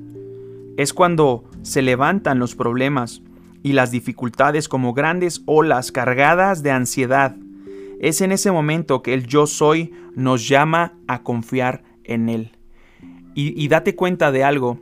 Es 0.75 0.93
cuando 0.93 1.45
se 1.61 1.81
levantan 1.81 2.37
los 2.37 2.53
problemas, 2.53 3.21
y 3.63 3.71
las 3.71 3.91
dificultades 3.91 4.67
como 4.67 4.93
grandes 4.93 5.41
olas 5.45 5.93
cargadas 5.93 6.63
de 6.63 6.71
ansiedad. 6.71 7.37
Es 7.99 8.21
en 8.21 8.31
ese 8.31 8.51
momento 8.51 9.01
que 9.01 9.13
el 9.13 9.25
yo 9.25 9.47
soy 9.47 9.91
nos 10.17 10.47
llama 10.47 10.97
a 11.07 11.21
confiar 11.21 11.83
en 12.03 12.27
Él. 12.27 12.51
Y, 13.35 13.67
date 13.67 13.95
cuenta 13.95 14.31
de 14.31 14.43
algo. 14.43 14.79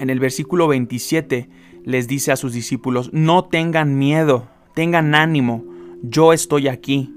en 0.00 0.10
el 0.10 0.18
versículo 0.18 0.66
27 0.66 1.48
les 1.84 2.08
dice 2.08 2.32
a 2.32 2.36
sus 2.36 2.52
discípulos, 2.52 3.10
no 3.12 3.44
tengan 3.44 3.98
miedo, 3.98 4.48
tengan 4.74 5.14
ánimo, 5.14 5.64
yo 6.02 6.32
estoy 6.32 6.68
aquí. 6.68 7.14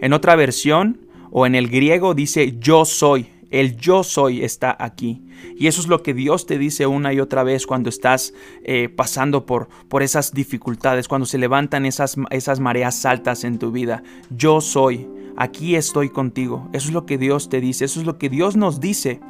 En 0.00 0.12
otra 0.12 0.36
versión 0.36 1.06
o 1.30 1.46
en 1.46 1.54
el 1.54 1.68
griego 1.68 2.14
dice 2.14 2.56
yo 2.58 2.84
soy, 2.84 3.28
el 3.50 3.76
yo 3.76 4.04
soy 4.04 4.44
está 4.44 4.76
aquí. 4.78 5.22
Y 5.56 5.66
eso 5.68 5.80
es 5.80 5.88
lo 5.88 6.02
que 6.02 6.12
Dios 6.12 6.46
te 6.46 6.58
dice 6.58 6.86
una 6.86 7.12
y 7.14 7.20
otra 7.20 7.42
vez 7.42 7.66
cuando 7.66 7.88
estás 7.88 8.34
eh, 8.64 8.88
pasando 8.88 9.46
por, 9.46 9.68
por 9.88 10.02
esas 10.02 10.32
dificultades, 10.32 11.08
cuando 11.08 11.26
se 11.26 11.38
levantan 11.38 11.86
esas, 11.86 12.16
esas 12.30 12.60
mareas 12.60 13.04
altas 13.06 13.44
en 13.44 13.58
tu 13.58 13.72
vida. 13.72 14.02
Yo 14.30 14.60
soy, 14.60 15.06
aquí 15.36 15.76
estoy 15.76 16.10
contigo. 16.10 16.68
Eso 16.72 16.88
es 16.88 16.94
lo 16.94 17.06
que 17.06 17.18
Dios 17.18 17.48
te 17.48 17.60
dice, 17.60 17.84
eso 17.84 18.00
es 18.00 18.06
lo 18.06 18.18
que 18.18 18.28
Dios 18.28 18.56
nos 18.56 18.80
dice 18.80 19.20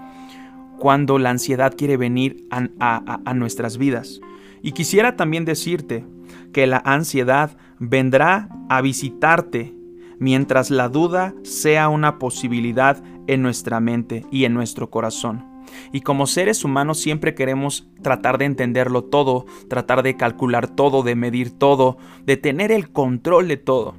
cuando 0.78 1.18
la 1.18 1.30
ansiedad 1.30 1.74
quiere 1.76 1.96
venir 1.96 2.46
a 2.50 3.34
nuestras 3.34 3.78
vidas. 3.78 4.20
Y 4.62 4.72
quisiera 4.72 5.16
también 5.16 5.44
decirte 5.44 6.04
que 6.52 6.66
la 6.66 6.82
ansiedad 6.84 7.56
vendrá 7.78 8.48
a 8.68 8.80
visitarte 8.80 9.74
mientras 10.18 10.70
la 10.70 10.88
duda 10.88 11.34
sea 11.42 11.88
una 11.88 12.18
posibilidad 12.18 13.02
en 13.26 13.42
nuestra 13.42 13.80
mente 13.80 14.24
y 14.30 14.44
en 14.44 14.54
nuestro 14.54 14.90
corazón. 14.90 15.44
Y 15.92 16.00
como 16.02 16.26
seres 16.26 16.64
humanos 16.64 17.00
siempre 17.00 17.34
queremos 17.34 17.88
tratar 18.02 18.38
de 18.38 18.44
entenderlo 18.44 19.04
todo, 19.04 19.46
tratar 19.68 20.02
de 20.02 20.16
calcular 20.16 20.68
todo, 20.68 21.02
de 21.02 21.14
medir 21.14 21.58
todo, 21.58 21.96
de 22.24 22.36
tener 22.36 22.72
el 22.72 22.90
control 22.90 23.48
de 23.48 23.56
todo. 23.56 23.94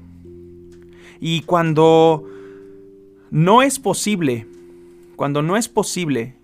Y 1.25 1.43
cuando 1.43 2.25
no 3.31 3.61
es 3.61 3.79
posible, 3.79 4.45
cuando 5.15 5.41
no 5.41 5.55
es 5.55 5.69
posible 5.69 6.35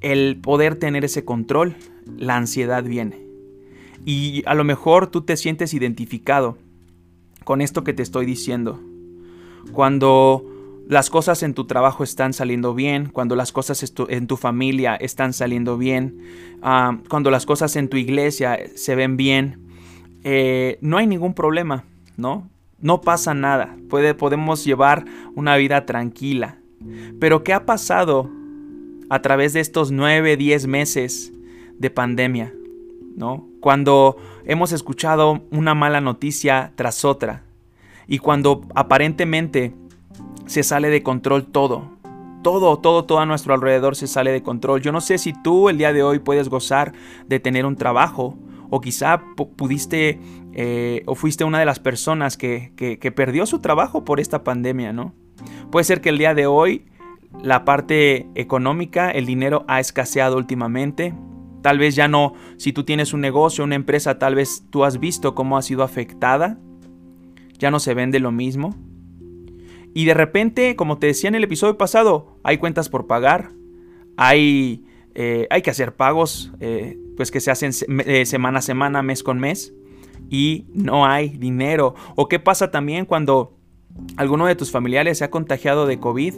el 0.00 0.38
poder 0.40 0.76
tener 0.76 1.04
ese 1.04 1.26
control, 1.26 1.76
la 2.16 2.36
ansiedad 2.36 2.82
viene. 2.82 3.20
Y 4.06 4.42
a 4.46 4.54
lo 4.54 4.64
mejor 4.64 5.08
tú 5.08 5.20
te 5.20 5.36
sientes 5.36 5.74
identificado 5.74 6.56
con 7.44 7.60
esto 7.60 7.84
que 7.84 7.92
te 7.92 8.02
estoy 8.02 8.24
diciendo. 8.24 8.80
Cuando 9.72 10.46
las 10.88 11.10
cosas 11.10 11.42
en 11.42 11.52
tu 11.52 11.66
trabajo 11.66 12.02
están 12.02 12.32
saliendo 12.32 12.72
bien, 12.72 13.10
cuando 13.12 13.36
las 13.36 13.52
cosas 13.52 13.92
en 14.08 14.26
tu 14.26 14.38
familia 14.38 14.96
están 14.96 15.34
saliendo 15.34 15.76
bien, 15.76 16.22
ah, 16.62 16.96
cuando 17.10 17.30
las 17.30 17.44
cosas 17.44 17.76
en 17.76 17.90
tu 17.90 17.98
iglesia 17.98 18.58
se 18.76 18.94
ven 18.94 19.18
bien, 19.18 19.58
eh, 20.24 20.78
no 20.80 20.96
hay 20.96 21.06
ningún 21.06 21.34
problema, 21.34 21.84
¿no? 22.16 22.48
No 22.80 23.00
pasa 23.02 23.34
nada, 23.34 23.76
Puede, 23.88 24.14
podemos 24.14 24.64
llevar 24.64 25.04
una 25.34 25.56
vida 25.56 25.84
tranquila. 25.84 26.58
Pero 27.18 27.44
¿qué 27.44 27.52
ha 27.52 27.66
pasado 27.66 28.30
a 29.10 29.20
través 29.20 29.52
de 29.52 29.60
estos 29.60 29.90
9, 29.90 30.36
10 30.36 30.66
meses 30.66 31.32
de 31.78 31.90
pandemia? 31.90 32.54
¿No? 33.16 33.46
Cuando 33.60 34.16
hemos 34.46 34.72
escuchado 34.72 35.42
una 35.50 35.74
mala 35.74 36.00
noticia 36.00 36.72
tras 36.76 37.04
otra 37.04 37.42
y 38.06 38.18
cuando 38.18 38.62
aparentemente 38.74 39.74
se 40.46 40.62
sale 40.62 40.88
de 40.88 41.02
control 41.02 41.46
todo. 41.46 41.98
Todo, 42.42 42.78
todo, 42.78 43.04
todo 43.04 43.18
a 43.18 43.26
nuestro 43.26 43.52
alrededor 43.52 43.94
se 43.94 44.06
sale 44.06 44.32
de 44.32 44.42
control. 44.42 44.80
Yo 44.80 44.92
no 44.92 45.02
sé 45.02 45.18
si 45.18 45.34
tú 45.42 45.68
el 45.68 45.76
día 45.76 45.92
de 45.92 46.02
hoy 46.02 46.18
puedes 46.18 46.48
gozar 46.48 46.92
de 47.28 47.38
tener 47.38 47.66
un 47.66 47.76
trabajo 47.76 48.38
o 48.70 48.80
quizá 48.80 49.22
pudiste 49.56 50.20
eh, 50.52 51.02
o 51.06 51.14
fuiste 51.14 51.44
una 51.44 51.58
de 51.58 51.64
las 51.64 51.78
personas 51.78 52.36
que, 52.36 52.72
que 52.76 53.12
perdió 53.12 53.46
su 53.46 53.58
trabajo 53.60 54.04
por 54.04 54.20
esta 54.20 54.44
pandemia, 54.44 54.92
¿no? 54.92 55.14
Puede 55.70 55.84
ser 55.84 56.00
que 56.00 56.08
el 56.08 56.18
día 56.18 56.34
de 56.34 56.46
hoy 56.46 56.86
la 57.42 57.64
parte 57.64 58.28
económica, 58.34 59.10
el 59.10 59.26
dinero 59.26 59.64
ha 59.68 59.80
escaseado 59.80 60.36
últimamente, 60.36 61.14
Tal 61.62 61.78
vez 61.78 61.94
ya 61.94 62.08
no, 62.08 62.34
si 62.56 62.72
tú 62.72 62.84
tienes 62.84 63.12
un 63.12 63.20
negocio, 63.20 63.64
una 63.64 63.74
empresa, 63.74 64.18
tal 64.18 64.34
vez 64.34 64.64
tú 64.70 64.84
has 64.84 64.98
visto 64.98 65.34
cómo 65.34 65.58
ha 65.58 65.62
sido 65.62 65.82
afectada. 65.82 66.58
Ya 67.58 67.70
no 67.70 67.80
se 67.80 67.92
vende 67.92 68.18
lo 68.18 68.32
mismo. 68.32 68.74
Y 69.92 70.06
de 70.06 70.14
repente, 70.14 70.76
como 70.76 70.98
te 70.98 71.08
decía 71.08 71.28
en 71.28 71.34
el 71.34 71.44
episodio 71.44 71.76
pasado, 71.76 72.38
hay 72.44 72.58
cuentas 72.58 72.88
por 72.88 73.06
pagar. 73.06 73.50
Hay, 74.16 74.84
eh, 75.14 75.46
hay 75.50 75.60
que 75.60 75.70
hacer 75.70 75.94
pagos 75.96 76.52
eh, 76.60 76.98
pues 77.20 77.30
que 77.30 77.40
se 77.40 77.50
hacen 77.50 77.72
eh, 78.06 78.24
semana 78.24 78.60
a 78.60 78.62
semana, 78.62 79.02
mes 79.02 79.22
con 79.22 79.38
mes. 79.38 79.74
Y 80.30 80.64
no 80.72 81.04
hay 81.04 81.28
dinero. 81.28 81.94
O 82.16 82.28
qué 82.28 82.38
pasa 82.38 82.70
también 82.70 83.04
cuando 83.04 83.58
alguno 84.16 84.46
de 84.46 84.56
tus 84.56 84.70
familiares 84.70 85.18
se 85.18 85.24
ha 85.24 85.30
contagiado 85.30 85.84
de 85.84 86.00
COVID. 86.00 86.36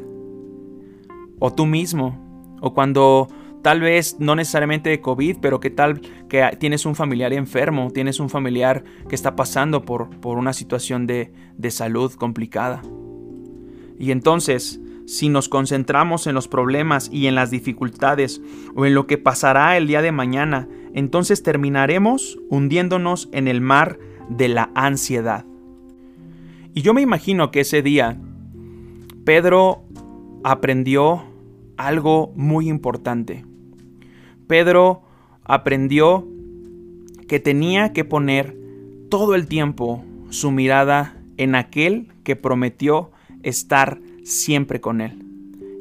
O 1.38 1.52
tú 1.52 1.66
mismo. 1.66 2.18
O 2.60 2.74
cuando 2.74 3.28
tal 3.62 3.80
vez 3.80 4.16
no 4.18 4.34
necesariamente 4.34 4.90
de 4.90 5.00
COVID, 5.00 5.36
pero 5.40 5.60
que 5.60 5.70
tal 5.70 6.00
que 6.28 6.50
tienes 6.58 6.84
un 6.84 6.96
familiar 6.96 7.32
enfermo, 7.32 7.92
tienes 7.92 8.18
un 8.18 8.28
familiar 8.28 8.82
que 9.08 9.14
está 9.14 9.36
pasando 9.36 9.84
por, 9.84 10.10
por 10.18 10.36
una 10.36 10.52
situación 10.52 11.06
de, 11.06 11.32
de 11.56 11.70
salud 11.70 12.12
complicada. 12.14 12.82
Y 14.00 14.10
entonces, 14.10 14.80
si 15.06 15.28
nos 15.28 15.49
concentramos 15.49 16.26
en 16.26 16.35
los 16.35 16.49
problemas 16.49 17.09
y 17.12 17.26
en 17.26 17.35
las 17.35 17.50
dificultades 17.50 18.40
o 18.75 18.87
en 18.87 18.94
lo 18.94 19.06
que 19.06 19.18
pasará 19.18 19.76
el 19.76 19.87
día 19.87 20.02
de 20.02 20.12
mañana, 20.12 20.68
entonces 20.94 21.42
terminaremos 21.42 22.38
hundiéndonos 22.49 23.28
en 23.32 23.49
el 23.49 23.61
mar 23.61 23.99
de 24.28 24.49
la 24.49 24.71
ansiedad. 24.75 25.44
Y 26.75 26.82
yo 26.82 26.94
me 26.94 27.02
imagino 27.02 27.50
que 27.50 27.61
ese 27.61 27.82
día 27.82 28.18
Pedro 29.25 29.82
aprendió 30.42 31.25
algo 31.76 32.32
muy 32.35 32.68
importante. 32.68 33.44
Pedro 34.47 35.02
aprendió 35.44 36.26
que 37.28 37.40
tenía 37.40 37.92
que 37.92 38.04
poner 38.04 38.56
todo 39.09 39.35
el 39.35 39.47
tiempo 39.47 40.04
su 40.30 40.50
mirada 40.50 41.16
en 41.37 41.54
aquel 41.54 42.09
que 42.25 42.37
prometió 42.37 43.11
estar 43.42 44.00
siempre 44.24 44.80
con 44.80 45.00
él. 45.00 45.24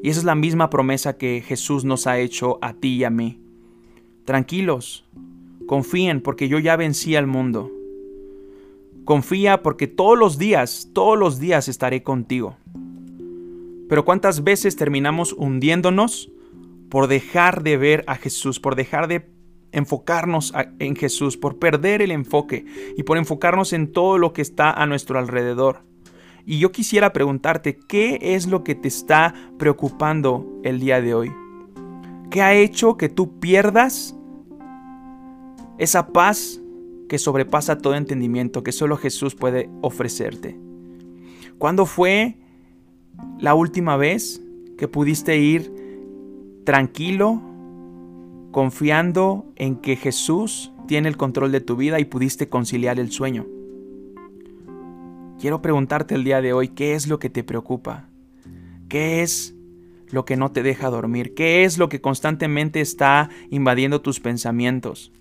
Y 0.04 0.10
esa 0.10 0.20
es 0.20 0.26
la 0.26 0.36
misma 0.36 0.70
promesa 0.70 1.18
que 1.18 1.44
Jesús 1.46 1.86
nos 1.86 2.08
ha 2.08 2.20
hecho 2.20 2.58
a 2.62 2.74
ti 2.74 2.96
y 2.96 3.04
a 3.04 3.10
mí. 3.10 3.40
Tranquilos, 4.26 5.06
confíen 5.68 6.22
porque 6.22 6.48
yo 6.48 6.60
ya 6.60 6.76
vencí 6.76 7.16
al 7.16 7.28
mundo. 7.28 7.72
Confía 9.06 9.62
porque 9.62 9.88
todos 9.88 10.18
los 10.18 10.38
días, 10.38 10.90
todos 10.94 11.18
los 11.18 11.40
días 11.40 11.68
estaré 11.68 12.04
contigo. 12.04 12.56
Pero 13.90 14.06
¿cuántas 14.06 14.44
veces 14.44 14.76
terminamos 14.76 15.34
hundiéndonos 15.34 16.32
por 16.90 17.08
dejar 17.08 17.64
de 17.64 17.78
ver 17.78 18.04
a 18.08 18.16
Jesús, 18.16 18.60
por 18.60 18.76
dejar 18.76 19.08
de 19.08 19.30
enfocarnos 19.72 20.54
en 20.80 20.96
Jesús, 20.96 21.38
por 21.38 21.58
perder 21.58 22.02
el 22.02 22.12
enfoque 22.12 22.66
y 22.98 23.04
por 23.04 23.18
enfocarnos 23.18 23.74
en 23.74 23.92
todo 23.92 24.18
lo 24.18 24.34
que 24.34 24.42
está 24.42 24.72
a 24.72 24.86
nuestro 24.86 25.18
alrededor. 25.18 25.91
Y 26.46 26.60
yo 26.60 26.72
quisiera 26.72 27.14
preguntarte, 27.14 27.78
¿qué 27.78 28.20
es 28.22 28.48
lo 28.48 28.64
que 28.64 28.76
te 28.76 28.88
está 28.88 29.34
preocupando 29.58 30.46
el 30.64 30.80
día 30.80 31.02
de 31.02 31.14
hoy? 31.14 31.32
¿Qué 32.30 32.42
ha 32.42 32.54
hecho 32.54 32.98
que 32.98 33.10
tú 33.10 33.40
pierdas 33.40 34.16
esa 35.78 36.08
paz 36.08 36.62
que 37.10 37.18
sobrepasa 37.18 37.78
todo 37.78 37.96
entendimiento 37.96 38.64
que 38.64 38.72
solo 38.72 38.98
Jesús 38.98 39.36
puede 39.36 39.70
ofrecerte? 39.82 40.58
¿Cuándo 41.58 41.86
fue 41.86 42.38
la 43.40 43.54
última 43.54 43.98
vez 43.98 44.42
que 44.78 44.88
pudiste 44.88 45.38
ir 45.38 45.72
tranquilo, 46.64 47.42
confiando 48.52 49.46
en 49.56 49.76
que 49.76 49.96
Jesús 49.96 50.72
tiene 50.88 51.10
el 51.10 51.18
control 51.18 51.52
de 51.52 51.62
tu 51.62 51.76
vida 51.76 52.00
y 52.00 52.06
pudiste 52.06 52.50
conciliar 52.50 53.00
el 53.00 53.12
sueño. 53.12 53.46
Quiero 55.42 55.64
preguntarte 55.64 56.14
el 56.14 56.24
día 56.24 56.40
de 56.40 56.54
hoy, 56.54 56.68
¿qué 56.68 56.94
es 56.94 57.08
lo 57.08 57.18
que 57.18 57.32
te 57.32 57.44
preocupa? 57.44 58.08
¿Qué 58.88 59.24
es 59.24 59.56
lo 60.12 60.24
que 60.24 60.38
no 60.38 60.52
te 60.52 60.62
deja 60.62 60.92
dormir? 60.92 61.34
¿Qué 61.34 61.64
es 61.64 61.80
lo 61.80 61.90
que 61.90 62.00
constantemente 62.00 62.80
está 62.80 63.28
invadiendo 63.50 64.02
tus 64.02 64.20
pensamientos? 64.20 65.12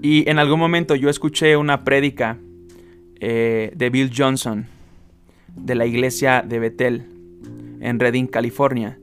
Y 0.00 0.26
en 0.30 0.38
algún 0.38 0.58
momento 0.58 0.94
yo 0.94 1.10
escuché 1.10 1.58
una 1.58 1.84
prédica 1.84 2.38
eh, 3.20 3.72
de 3.76 3.90
Bill 3.90 4.10
Johnson 4.16 4.64
de 5.54 5.74
la 5.74 5.84
iglesia 5.84 6.40
de 6.40 6.58
Betel 6.58 7.04
en 7.80 8.00
Redding, 8.00 8.28
California. 8.28 8.98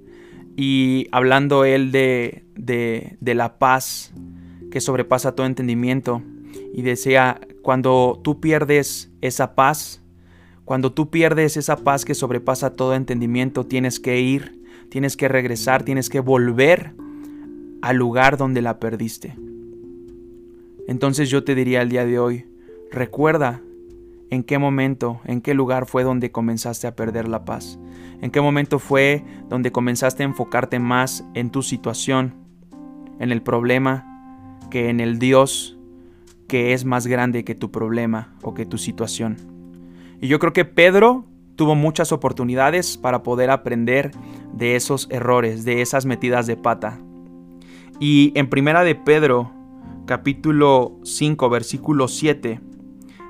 Y 0.57 1.09
hablando 1.11 1.63
él 1.63 1.91
de, 1.91 2.43
de, 2.55 3.35
la 3.35 3.59
paz 3.59 4.11
que 4.71 4.81
sobrepasa 4.81 5.35
todo 5.35 5.45
entendimiento. 5.45 6.23
Y 6.73 6.81
decía, 6.81 7.39
cuando 7.65 8.21
tú 8.23 8.39
pierdes 8.39 9.11
esa 9.21 9.55
paz, 9.55 10.03
cuando 10.65 10.93
tú 10.93 11.09
pierdes 11.09 11.57
esa 11.57 11.77
paz 11.77 12.05
que 12.05 12.13
sobrepasa 12.13 12.75
todo 12.75 12.93
entendimiento, 12.93 13.65
tienes 13.65 13.99
que 13.99 14.21
ir, 14.21 14.61
tienes 14.89 15.17
que 15.17 15.27
regresar, 15.29 15.81
tienes 15.81 16.11
que 16.11 16.19
volver 16.19 16.93
al 17.81 17.95
lugar 17.95 18.37
donde 18.37 18.61
la 18.61 18.79
perdiste. 18.79 19.35
Entonces 20.87 21.31
yo 21.31 21.43
te 21.43 21.55
diría 21.55 21.81
el 21.81 21.89
día 21.89 22.05
de 22.05 22.19
hoy, 22.19 22.45
recuerda 22.91 23.63
¿En 24.29 24.43
qué 24.43 24.59
momento, 24.59 25.21
en 25.25 25.41
qué 25.41 25.55
lugar 25.55 25.87
fue 25.87 26.03
donde 26.03 26.31
comenzaste 26.31 26.85
a 26.85 26.95
perder 26.95 27.27
la 27.27 27.45
paz? 27.45 27.79
¿En 28.21 28.29
qué 28.29 28.41
momento 28.41 28.77
fue 28.77 29.23
donde 29.49 29.71
comenzaste 29.71 30.21
a 30.21 30.27
enfocarte 30.27 30.77
más 30.77 31.25
en 31.33 31.49
tu 31.49 31.63
situación, 31.63 32.35
en 33.19 33.31
el 33.31 33.41
problema, 33.41 34.59
que 34.69 34.89
en 34.89 34.99
el 34.99 35.17
Dios 35.17 35.74
que 36.47 36.73
es 36.73 36.85
más 36.85 37.07
grande 37.07 37.43
que 37.43 37.55
tu 37.55 37.71
problema 37.71 38.35
o 38.41 38.53
que 38.53 38.65
tu 38.65 38.77
situación? 38.77 39.37
Y 40.21 40.27
yo 40.27 40.39
creo 40.39 40.53
que 40.53 40.65
Pedro 40.65 41.25
tuvo 41.55 41.75
muchas 41.75 42.11
oportunidades 42.11 42.97
para 42.97 43.23
poder 43.23 43.49
aprender 43.49 44.11
de 44.53 44.75
esos 44.75 45.07
errores, 45.09 45.65
de 45.65 45.81
esas 45.81 46.05
metidas 46.05 46.47
de 46.47 46.57
pata. 46.57 46.99
Y 47.99 48.31
en 48.35 48.49
Primera 48.49 48.83
de 48.83 48.95
Pedro, 48.95 49.51
capítulo 50.05 50.99
5, 51.03 51.49
versículo 51.49 52.07
7, 52.07 52.59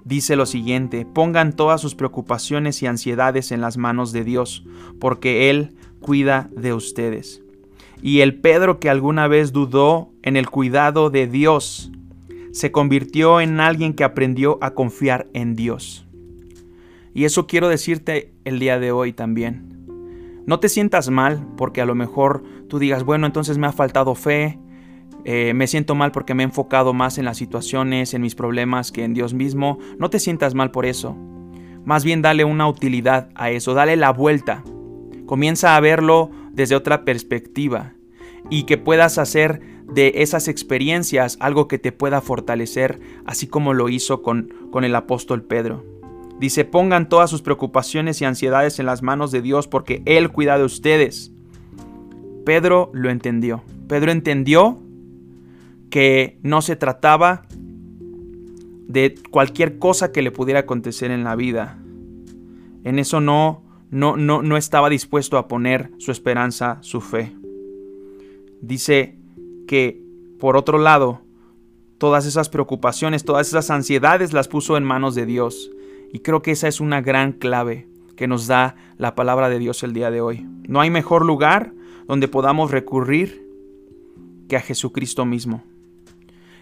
dice 0.03 0.35
lo 0.35 0.45
siguiente, 0.45 1.05
pongan 1.05 1.53
todas 1.53 1.81
sus 1.81 1.95
preocupaciones 1.95 2.81
y 2.81 2.87
ansiedades 2.87 3.51
en 3.51 3.61
las 3.61 3.77
manos 3.77 4.11
de 4.11 4.23
Dios, 4.23 4.65
porque 4.99 5.49
Él 5.49 5.75
cuida 5.99 6.49
de 6.55 6.73
ustedes. 6.73 7.41
Y 8.01 8.19
el 8.19 8.39
Pedro 8.39 8.79
que 8.79 8.89
alguna 8.89 9.27
vez 9.27 9.51
dudó 9.51 10.11
en 10.21 10.37
el 10.37 10.49
cuidado 10.49 11.09
de 11.09 11.27
Dios, 11.27 11.91
se 12.55 12.71
convirtió 12.71 13.41
en 13.41 13.59
alguien 13.59 13.93
que 13.93 14.05
aprendió 14.05 14.57
a 14.61 14.73
confiar 14.73 15.27
en 15.33 15.57
Dios. 15.57 16.07
Y 17.13 17.25
eso 17.25 17.47
quiero 17.47 17.67
decirte 17.67 18.31
el 18.45 18.59
día 18.59 18.79
de 18.79 18.93
hoy 18.93 19.11
también. 19.11 19.85
No 20.45 20.61
te 20.61 20.69
sientas 20.69 21.09
mal 21.09 21.45
porque 21.57 21.81
a 21.81 21.85
lo 21.85 21.95
mejor 21.95 22.43
tú 22.69 22.79
digas, 22.79 23.03
bueno, 23.03 23.27
entonces 23.27 23.57
me 23.57 23.67
ha 23.67 23.73
faltado 23.73 24.15
fe, 24.15 24.57
eh, 25.25 25.53
me 25.53 25.67
siento 25.67 25.95
mal 25.95 26.13
porque 26.13 26.33
me 26.33 26.43
he 26.43 26.45
enfocado 26.45 26.93
más 26.93 27.17
en 27.17 27.25
las 27.25 27.35
situaciones, 27.35 28.13
en 28.13 28.21
mis 28.21 28.35
problemas 28.35 28.93
que 28.93 29.03
en 29.03 29.13
Dios 29.13 29.33
mismo. 29.33 29.77
No 29.99 30.09
te 30.09 30.19
sientas 30.19 30.55
mal 30.55 30.71
por 30.71 30.85
eso. 30.85 31.17
Más 31.83 32.05
bien 32.05 32.21
dale 32.21 32.45
una 32.45 32.69
utilidad 32.69 33.31
a 33.35 33.51
eso, 33.51 33.73
dale 33.73 33.97
la 33.97 34.13
vuelta. 34.13 34.63
Comienza 35.25 35.75
a 35.75 35.79
verlo 35.81 36.31
desde 36.53 36.77
otra 36.77 37.03
perspectiva 37.03 37.95
y 38.49 38.63
que 38.63 38.77
puedas 38.77 39.17
hacer 39.17 39.74
de 39.95 40.11
esas 40.17 40.49
experiencias 40.49 41.37
algo 41.39 41.69
que 41.69 41.79
te 41.79 41.93
pueda 41.93 42.19
fortalecer, 42.19 42.99
así 43.25 43.47
como 43.47 43.73
lo 43.73 43.87
hizo 43.87 44.21
con, 44.21 44.53
con 44.69 44.83
el 44.83 44.93
apóstol 44.93 45.41
Pedro. 45.41 45.85
Dice, 46.37 46.65
pongan 46.65 47.07
todas 47.07 47.29
sus 47.29 47.41
preocupaciones 47.41 48.21
y 48.21 48.25
ansiedades 48.25 48.77
en 48.79 48.85
las 48.85 49.01
manos 49.01 49.31
de 49.31 49.41
Dios 49.41 49.69
porque 49.69 50.03
Él 50.05 50.31
cuida 50.31 50.57
de 50.57 50.65
ustedes. 50.65 51.31
Pedro 52.45 52.91
lo 52.93 53.09
entendió. 53.09 53.63
Pedro 53.87 54.11
entendió 54.11 54.79
que 55.89 56.39
no 56.43 56.61
se 56.61 56.75
trataba 56.75 57.45
de 58.87 59.15
cualquier 59.31 59.79
cosa 59.79 60.11
que 60.11 60.21
le 60.21 60.31
pudiera 60.31 60.61
acontecer 60.61 61.09
en 61.09 61.23
la 61.23 61.37
vida. 61.37 61.79
En 62.83 62.99
eso 62.99 63.21
no, 63.21 63.63
no, 63.91 64.17
no, 64.17 64.41
no 64.41 64.57
estaba 64.57 64.89
dispuesto 64.89 65.37
a 65.37 65.47
poner 65.47 65.91
su 65.99 66.11
esperanza, 66.11 66.79
su 66.81 66.99
fe. 66.99 67.33
Dice 68.59 69.17
que, 69.67 70.01
por 70.39 70.57
otro 70.57 70.77
lado, 70.77 71.21
todas 71.97 72.25
esas 72.25 72.49
preocupaciones, 72.49 73.23
todas 73.23 73.47
esas 73.47 73.69
ansiedades 73.69 74.33
las 74.33 74.47
puso 74.47 74.77
en 74.77 74.83
manos 74.83 75.15
de 75.15 75.25
Dios. 75.25 75.71
Y 76.11 76.19
creo 76.19 76.41
que 76.41 76.51
esa 76.51 76.67
es 76.67 76.79
una 76.79 77.01
gran 77.01 77.33
clave 77.33 77.87
que 78.15 78.27
nos 78.27 78.47
da 78.47 78.75
la 78.97 79.15
palabra 79.15 79.49
de 79.49 79.59
Dios 79.59 79.83
el 79.83 79.93
día 79.93 80.11
de 80.11 80.21
hoy. 80.21 80.45
No 80.67 80.81
hay 80.81 80.89
mejor 80.89 81.25
lugar 81.25 81.73
donde 82.07 82.27
podamos 82.27 82.71
recurrir 82.71 83.45
que 84.47 84.55
a 84.55 84.61
Jesucristo 84.61 85.25
mismo. 85.25 85.63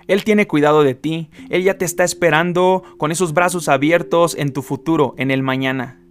Él 0.07 0.23
tiene 0.23 0.47
cuidado 0.47 0.83
de 0.83 0.95
ti, 0.95 1.29
Él 1.49 1.63
ya 1.63 1.77
te 1.77 1.85
está 1.85 2.03
esperando 2.03 2.83
con 2.97 3.11
esos 3.11 3.33
brazos 3.33 3.69
abiertos 3.69 4.35
en 4.37 4.51
tu 4.51 4.61
futuro, 4.61 5.15
en 5.17 5.31
el 5.31 5.43
mañana. 5.43 6.02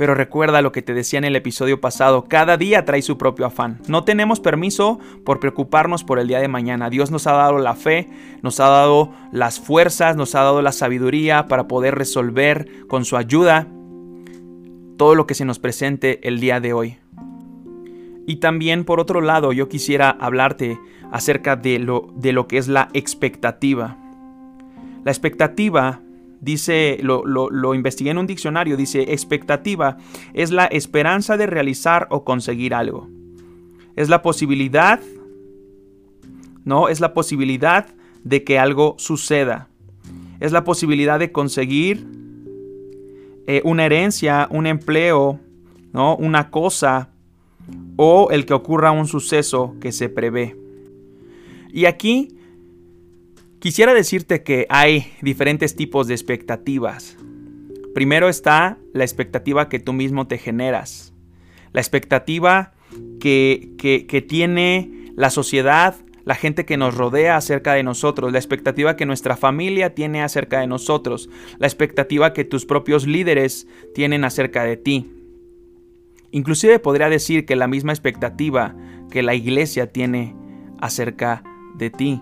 Pero 0.00 0.14
recuerda 0.14 0.62
lo 0.62 0.72
que 0.72 0.80
te 0.80 0.94
decía 0.94 1.18
en 1.18 1.26
el 1.26 1.36
episodio 1.36 1.78
pasado, 1.78 2.24
cada 2.24 2.56
día 2.56 2.86
trae 2.86 3.02
su 3.02 3.18
propio 3.18 3.44
afán. 3.44 3.82
No 3.86 4.02
tenemos 4.02 4.40
permiso 4.40 4.98
por 5.26 5.40
preocuparnos 5.40 6.04
por 6.04 6.18
el 6.18 6.26
día 6.26 6.38
de 6.40 6.48
mañana. 6.48 6.88
Dios 6.88 7.10
nos 7.10 7.26
ha 7.26 7.32
dado 7.32 7.58
la 7.58 7.74
fe, 7.74 8.08
nos 8.40 8.60
ha 8.60 8.68
dado 8.68 9.12
las 9.30 9.60
fuerzas, 9.60 10.16
nos 10.16 10.34
ha 10.34 10.40
dado 10.40 10.62
la 10.62 10.72
sabiduría 10.72 11.48
para 11.48 11.68
poder 11.68 11.96
resolver 11.96 12.86
con 12.88 13.04
su 13.04 13.18
ayuda 13.18 13.66
todo 14.96 15.14
lo 15.14 15.26
que 15.26 15.34
se 15.34 15.44
nos 15.44 15.58
presente 15.58 16.26
el 16.26 16.40
día 16.40 16.60
de 16.60 16.72
hoy. 16.72 16.96
Y 18.26 18.36
también 18.36 18.86
por 18.86 19.00
otro 19.00 19.20
lado 19.20 19.52
yo 19.52 19.68
quisiera 19.68 20.08
hablarte 20.08 20.78
acerca 21.12 21.56
de 21.56 21.78
lo, 21.78 22.10
de 22.16 22.32
lo 22.32 22.48
que 22.48 22.56
es 22.56 22.68
la 22.68 22.88
expectativa. 22.94 23.98
La 25.04 25.10
expectativa, 25.10 26.00
dice, 26.40 26.98
lo, 27.02 27.24
lo, 27.24 27.74
investigué 27.74 28.10
en 28.10 28.18
un 28.18 28.26
diccionario, 28.26 28.76
dice, 28.76 29.12
expectativa 29.12 29.98
es 30.34 30.50
la 30.50 30.66
esperanza 30.66 31.36
de 31.36 31.46
realizar 31.46 32.06
o 32.10 32.24
conseguir 32.24 32.74
algo. 32.74 33.08
Es 33.96 34.08
la 34.08 34.22
posibilidad, 34.22 35.00
¿no? 36.64 36.88
Es 36.88 37.00
la 37.00 37.12
posibilidad 37.12 37.86
de 38.24 38.44
que 38.44 38.58
algo 38.58 38.94
suceda. 38.98 39.68
Es 40.40 40.52
la 40.52 40.64
posibilidad 40.64 41.18
de 41.18 41.32
conseguir 41.32 42.06
eh, 43.46 43.60
una 43.64 43.84
herencia, 43.84 44.48
un 44.50 44.66
empleo, 44.66 45.40
¿no? 45.92 46.16
Una 46.16 46.50
cosa 46.50 47.10
o 47.96 48.28
el 48.30 48.46
que 48.46 48.54
ocurra 48.54 48.90
un 48.90 49.06
suceso 49.06 49.74
que 49.80 49.92
se 49.92 50.08
prevé. 50.08 50.56
Y 51.72 51.84
aquí 51.84 52.39
quisiera 53.60 53.94
decirte 53.94 54.42
que 54.42 54.66
hay 54.68 55.12
diferentes 55.22 55.76
tipos 55.76 56.08
de 56.08 56.14
expectativas. 56.14 57.16
Primero 57.94 58.28
está 58.28 58.78
la 58.92 59.04
expectativa 59.04 59.68
que 59.68 59.78
tú 59.78 59.92
mismo 59.92 60.26
te 60.26 60.38
generas. 60.38 61.12
La 61.72 61.80
expectativa 61.80 62.72
que, 63.20 64.24
tiene 64.28 65.12
la 65.14 65.30
sociedad, 65.30 65.94
la 66.24 66.34
gente 66.34 66.64
que 66.64 66.76
nos 66.76 66.96
rodea 66.96 67.36
acerca 67.36 67.74
de 67.74 67.82
nosotros, 67.82 68.32
la 68.32 68.38
expectativa 68.38 68.96
que 68.96 69.06
nuestra 69.06 69.36
familia 69.36 69.94
tiene 69.94 70.22
acerca 70.22 70.60
de 70.60 70.66
nosotros, 70.66 71.28
la 71.58 71.66
expectativa 71.66 72.32
que 72.32 72.44
tus 72.44 72.64
propios 72.64 73.06
líderes 73.06 73.68
tienen 73.94 74.24
acerca 74.24 74.64
de 74.64 74.76
ti. 74.76 75.10
Inclusive 76.32 76.78
podría 76.78 77.08
decir 77.08 77.44
que 77.44 77.56
la 77.56 77.66
misma 77.66 77.92
expectativa 77.92 78.74
que 79.10 79.22
la 79.22 79.34
iglesia 79.34 79.92
tiene 79.92 80.34
acerca 80.78 81.42
de 81.76 81.90
ti. 81.90 82.20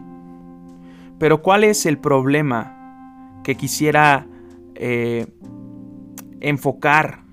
Pero 1.19 1.43
¿cuál 1.43 1.65
es 1.65 1.87
el 1.87 1.99
problema 1.99 3.41
que 3.43 3.57
quisiera 3.57 4.27
eh, 4.75 5.27
enfocar 6.41 7.25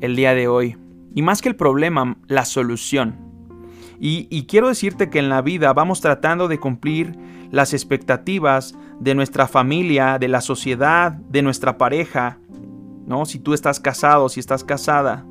el 0.00 0.16
día 0.16 0.34
de 0.34 0.48
hoy? 0.48 0.76
Y 1.14 1.22
más 1.22 1.42
que 1.42 1.48
el 1.48 1.56
problema, 1.56 2.16
la 2.26 2.44
solución. 2.44 3.16
Y, 4.00 4.26
y, 4.30 4.46
quiero 4.46 4.68
decirte 4.68 5.08
que 5.08 5.20
en 5.20 5.28
la 5.28 5.40
vida 5.40 5.72
vamos 5.72 6.00
tratando 6.00 6.48
de 6.48 6.58
cumplir 6.58 7.16
las 7.52 7.72
expectativas 7.72 8.76
de 8.98 9.14
nuestra 9.14 9.46
familia, 9.46 10.18
de 10.18 10.26
la 10.26 10.40
sociedad, 10.40 11.12
de 11.12 11.42
nuestra 11.42 11.78
pareja, 11.78 12.38
¿no? 13.06 13.24
Si 13.24 13.38
tú 13.38 13.54
estás 13.54 13.78
casado, 13.78 14.28
si 14.28 14.40
estás 14.40 14.64
casada. 14.64 15.24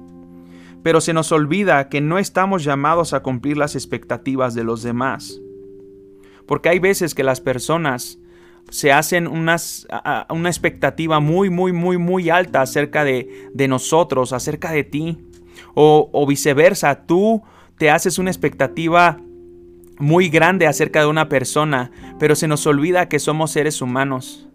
Pero 0.82 1.02
se 1.02 1.14
nos 1.14 1.32
olvida 1.34 1.90
que 1.90 2.00
no 2.00 2.18
estamos 2.18 2.64
llamados 2.64 3.14
a 3.14 3.22
cumplir 3.22 3.58
las 3.58 3.76
expectativas 3.76 4.54
de 4.54 4.64
los 4.64 4.82
demás. 4.84 5.43
Porque 6.48 6.70
hay 6.70 6.80
veces 6.80 7.16
que 7.16 7.24
las 7.24 7.42
personas 7.42 8.20
se 8.70 8.92
hacen 8.92 9.28
una 9.28 9.56
expectativa 10.46 11.20
muy, 11.20 11.50
muy, 11.50 11.74
muy, 11.74 11.98
muy 11.98 12.30
alta 12.30 12.62
acerca 12.62 13.04
de, 13.04 13.50
de 13.54 13.68
nosotros, 13.68 14.34
acerca 14.34 14.72
de 14.72 14.84
ti. 14.84 15.18
O, 15.76 16.10
o 16.12 16.26
viceversa, 16.26 17.06
tú 17.06 17.44
te 17.78 17.90
haces 17.90 18.20
una 18.20 18.30
expectativa 18.30 19.20
muy 20.00 20.30
grande 20.30 20.68
acerca 20.68 21.02
de 21.02 21.08
una 21.08 21.30
persona, 21.30 21.92
pero 22.20 22.36
se 22.36 22.48
nos 22.48 22.66
olvida 22.68 23.10
que 23.10 23.20
somos 23.20 23.52
seres 23.52 23.82
humanos. 23.82 24.48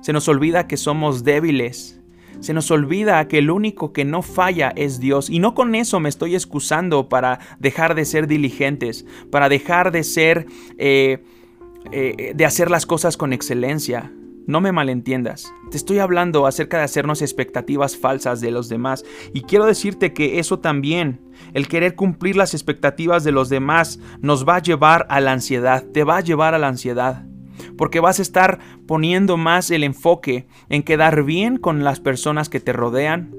Se 0.00 0.12
nos 0.12 0.28
olvida 0.28 0.66
que 0.66 0.76
somos 0.76 1.24
débiles. 1.24 2.00
Se 2.40 2.54
nos 2.54 2.70
olvida 2.70 3.26
que 3.28 3.38
el 3.38 3.50
único 3.50 3.92
que 3.92 4.04
no 4.04 4.22
falla 4.22 4.72
es 4.76 5.00
Dios. 5.00 5.30
Y 5.30 5.38
no 5.38 5.54
con 5.54 5.74
eso 5.74 6.00
me 6.00 6.08
estoy 6.08 6.34
excusando 6.34 7.08
para 7.08 7.40
dejar 7.58 7.94
de 7.94 8.04
ser 8.04 8.26
diligentes, 8.26 9.06
para 9.30 9.48
dejar 9.48 9.92
de 9.92 10.04
ser, 10.04 10.46
eh, 10.78 11.22
eh, 11.92 12.32
de 12.34 12.44
hacer 12.44 12.70
las 12.70 12.86
cosas 12.86 13.16
con 13.16 13.32
excelencia. 13.32 14.12
No 14.46 14.60
me 14.60 14.70
malentiendas. 14.70 15.52
Te 15.72 15.76
estoy 15.76 15.98
hablando 15.98 16.46
acerca 16.46 16.78
de 16.78 16.84
hacernos 16.84 17.20
expectativas 17.20 17.96
falsas 17.96 18.40
de 18.40 18.52
los 18.52 18.68
demás. 18.68 19.04
Y 19.34 19.40
quiero 19.40 19.66
decirte 19.66 20.12
que 20.12 20.38
eso 20.38 20.60
también, 20.60 21.20
el 21.52 21.66
querer 21.66 21.96
cumplir 21.96 22.36
las 22.36 22.54
expectativas 22.54 23.24
de 23.24 23.32
los 23.32 23.48
demás, 23.48 23.98
nos 24.20 24.46
va 24.46 24.56
a 24.56 24.62
llevar 24.62 25.06
a 25.10 25.20
la 25.20 25.32
ansiedad. 25.32 25.84
Te 25.92 26.04
va 26.04 26.18
a 26.18 26.20
llevar 26.20 26.54
a 26.54 26.58
la 26.58 26.68
ansiedad 26.68 27.26
porque 27.76 28.00
vas 28.00 28.18
a 28.18 28.22
estar 28.22 28.58
poniendo 28.86 29.36
más 29.36 29.70
el 29.70 29.84
enfoque 29.84 30.46
en 30.68 30.82
quedar 30.82 31.24
bien 31.24 31.56
con 31.56 31.84
las 31.84 32.00
personas 32.00 32.48
que 32.48 32.60
te 32.60 32.72
rodean, 32.72 33.34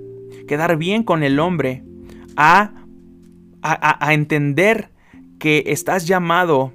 quedar 0.47 0.77
bien 0.77 1.03
con 1.03 1.23
el 1.23 1.39
hombre, 1.39 1.84
a, 2.36 2.73
a, 3.62 4.13
entender 4.13 4.91
que 5.39 5.63
estás 5.67 6.06
llamado 6.06 6.71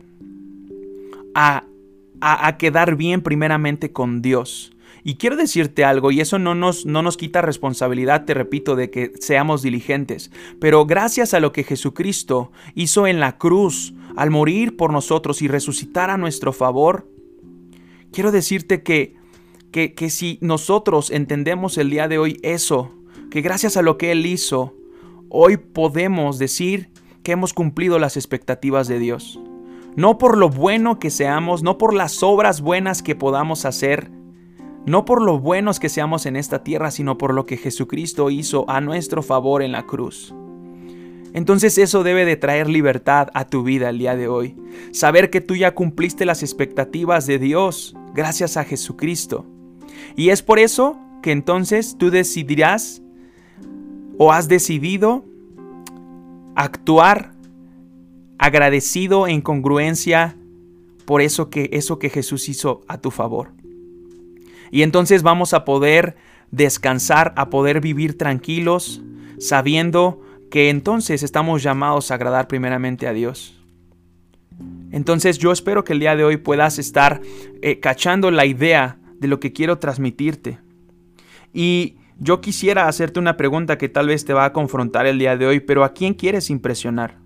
a, 1.34 1.64
a 2.20 2.56
quedar 2.58 2.96
bien 2.96 3.22
primeramente 3.22 3.92
con 3.92 4.22
Dios. 4.22 4.72
Y 5.04 5.16
quiero 5.16 5.36
decirte 5.36 5.84
algo, 5.84 6.12
y 6.12 6.20
eso 6.20 6.38
no 6.38 6.54
nos, 6.54 6.86
no 6.86 7.02
nos 7.02 7.16
quita 7.16 7.42
responsabilidad, 7.42 8.24
te 8.24 8.34
repito, 8.34 8.76
de 8.76 8.90
que 8.90 9.12
seamos 9.18 9.62
diligentes, 9.62 10.30
pero 10.60 10.86
gracias 10.86 11.34
a 11.34 11.40
lo 11.40 11.52
que 11.52 11.64
Jesucristo 11.64 12.52
hizo 12.74 13.06
en 13.08 13.18
la 13.18 13.36
cruz, 13.36 13.94
al 14.16 14.30
morir 14.30 14.76
por 14.76 14.92
nosotros 14.92 15.42
y 15.42 15.48
resucitar 15.48 16.10
a 16.10 16.18
nuestro 16.18 16.52
favor, 16.52 17.08
quiero 18.12 18.30
decirte 18.30 18.82
que, 18.82 19.16
que, 19.70 19.94
que 19.94 20.10
si 20.10 20.38
nosotros 20.40 21.10
entendemos 21.10 21.78
el 21.78 21.90
día 21.90 22.08
de 22.08 22.18
hoy 22.18 22.38
eso, 22.42 22.92
que 23.30 23.40
gracias 23.40 23.76
a 23.76 23.82
lo 23.82 23.98
que 23.98 24.12
Él 24.12 24.26
hizo, 24.26 24.74
hoy 25.28 25.56
podemos 25.56 26.38
decir 26.38 26.90
que 27.22 27.32
hemos 27.32 27.54
cumplido 27.54 27.98
las 27.98 28.16
expectativas 28.16 28.88
de 28.88 28.98
Dios. 28.98 29.40
No 29.96 30.18
por 30.18 30.38
lo 30.38 30.48
bueno 30.48 30.98
que 30.98 31.10
seamos, 31.10 31.62
no 31.62 31.78
por 31.78 31.94
las 31.94 32.22
obras 32.22 32.60
buenas 32.60 33.02
que 33.02 33.14
podamos 33.14 33.64
hacer, 33.64 34.10
no 34.86 35.04
por 35.04 35.22
lo 35.22 35.38
buenos 35.38 35.80
que 35.80 35.88
seamos 35.88 36.26
en 36.26 36.36
esta 36.36 36.64
tierra, 36.64 36.90
sino 36.90 37.18
por 37.18 37.34
lo 37.34 37.46
que 37.46 37.56
Jesucristo 37.56 38.30
hizo 38.30 38.68
a 38.68 38.80
nuestro 38.80 39.22
favor 39.22 39.62
en 39.62 39.72
la 39.72 39.84
cruz. 39.84 40.34
Entonces 41.34 41.78
eso 41.78 42.02
debe 42.02 42.24
de 42.24 42.36
traer 42.36 42.68
libertad 42.68 43.28
a 43.32 43.46
tu 43.46 43.62
vida 43.62 43.88
el 43.88 43.98
día 43.98 44.16
de 44.16 44.28
hoy. 44.28 44.56
Saber 44.92 45.30
que 45.30 45.40
tú 45.40 45.56
ya 45.56 45.74
cumpliste 45.74 46.26
las 46.26 46.42
expectativas 46.42 47.26
de 47.26 47.38
Dios 47.38 47.94
gracias 48.14 48.56
a 48.56 48.64
Jesucristo. 48.64 49.46
Y 50.16 50.30
es 50.30 50.42
por 50.42 50.58
eso 50.58 50.98
que 51.22 51.32
entonces 51.32 51.96
tú 51.98 52.10
decidirás 52.10 53.02
o 54.18 54.32
has 54.32 54.48
decidido 54.48 55.24
actuar 56.54 57.32
agradecido 58.38 59.28
en 59.28 59.40
congruencia 59.40 60.36
por 61.04 61.22
eso 61.22 61.48
que 61.48 61.70
eso 61.72 61.98
que 61.98 62.10
Jesús 62.10 62.48
hizo 62.48 62.82
a 62.88 62.98
tu 62.98 63.10
favor. 63.10 63.52
Y 64.70 64.82
entonces 64.82 65.22
vamos 65.22 65.54
a 65.54 65.64
poder 65.64 66.16
descansar, 66.50 67.32
a 67.36 67.50
poder 67.50 67.80
vivir 67.80 68.18
tranquilos, 68.18 69.02
sabiendo 69.38 70.20
que 70.50 70.70
entonces 70.70 71.22
estamos 71.22 71.62
llamados 71.62 72.10
a 72.10 72.14
agradar 72.14 72.48
primeramente 72.48 73.06
a 73.06 73.12
Dios. 73.12 73.61
Entonces 74.92 75.38
yo 75.38 75.50
espero 75.50 75.82
que 75.82 75.94
el 75.94 76.00
día 76.00 76.14
de 76.14 76.24
hoy 76.24 76.36
puedas 76.36 76.78
estar 76.78 77.20
eh, 77.62 77.80
cachando 77.80 78.30
la 78.30 78.46
idea 78.46 78.98
de 79.18 79.26
lo 79.26 79.40
que 79.40 79.52
quiero 79.52 79.78
transmitirte. 79.78 80.58
Y 81.52 81.96
yo 82.18 82.40
quisiera 82.40 82.86
hacerte 82.86 83.18
una 83.18 83.36
pregunta 83.36 83.78
que 83.78 83.88
tal 83.88 84.06
vez 84.06 84.24
te 84.24 84.34
va 84.34 84.44
a 84.44 84.52
confrontar 84.52 85.06
el 85.06 85.18
día 85.18 85.36
de 85.36 85.46
hoy, 85.46 85.60
pero 85.60 85.82
¿a 85.82 85.94
quién 85.94 86.14
quieres 86.14 86.50
impresionar? 86.50 87.18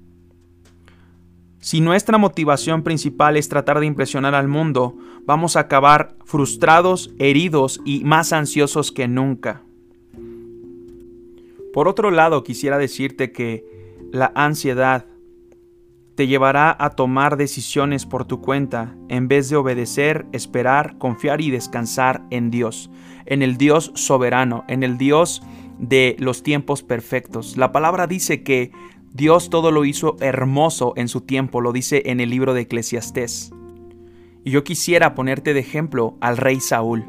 Si 1.58 1.80
nuestra 1.80 2.16
motivación 2.16 2.84
principal 2.84 3.36
es 3.36 3.48
tratar 3.48 3.80
de 3.80 3.86
impresionar 3.86 4.36
al 4.36 4.46
mundo, 4.46 4.96
vamos 5.24 5.56
a 5.56 5.60
acabar 5.60 6.14
frustrados, 6.24 7.10
heridos 7.18 7.80
y 7.84 8.04
más 8.04 8.32
ansiosos 8.32 8.92
que 8.92 9.08
nunca. 9.08 9.62
Por 11.72 11.88
otro 11.88 12.12
lado, 12.12 12.44
quisiera 12.44 12.78
decirte 12.78 13.32
que 13.32 13.64
la 14.12 14.30
ansiedad 14.36 15.06
te 16.16 16.26
llevará 16.26 16.74
a 16.78 16.90
tomar 16.90 17.36
decisiones 17.36 18.06
por 18.06 18.24
tu 18.24 18.40
cuenta 18.40 18.96
en 19.08 19.28
vez 19.28 19.50
de 19.50 19.56
obedecer, 19.56 20.26
esperar, 20.32 20.96
confiar 20.96 21.42
y 21.42 21.50
descansar 21.50 22.22
en 22.30 22.50
Dios, 22.50 22.90
en 23.26 23.42
el 23.42 23.58
Dios 23.58 23.92
soberano, 23.94 24.64
en 24.66 24.82
el 24.82 24.96
Dios 24.96 25.42
de 25.78 26.16
los 26.18 26.42
tiempos 26.42 26.82
perfectos. 26.82 27.58
La 27.58 27.70
palabra 27.70 28.06
dice 28.06 28.42
que 28.42 28.72
Dios 29.12 29.50
todo 29.50 29.70
lo 29.70 29.84
hizo 29.84 30.16
hermoso 30.20 30.94
en 30.96 31.08
su 31.08 31.20
tiempo, 31.20 31.60
lo 31.60 31.72
dice 31.72 32.02
en 32.06 32.20
el 32.20 32.30
libro 32.30 32.54
de 32.54 32.62
Eclesiastés. 32.62 33.52
Y 34.42 34.50
yo 34.52 34.64
quisiera 34.64 35.14
ponerte 35.14 35.52
de 35.52 35.60
ejemplo 35.60 36.16
al 36.20 36.38
rey 36.38 36.60
Saúl. 36.60 37.04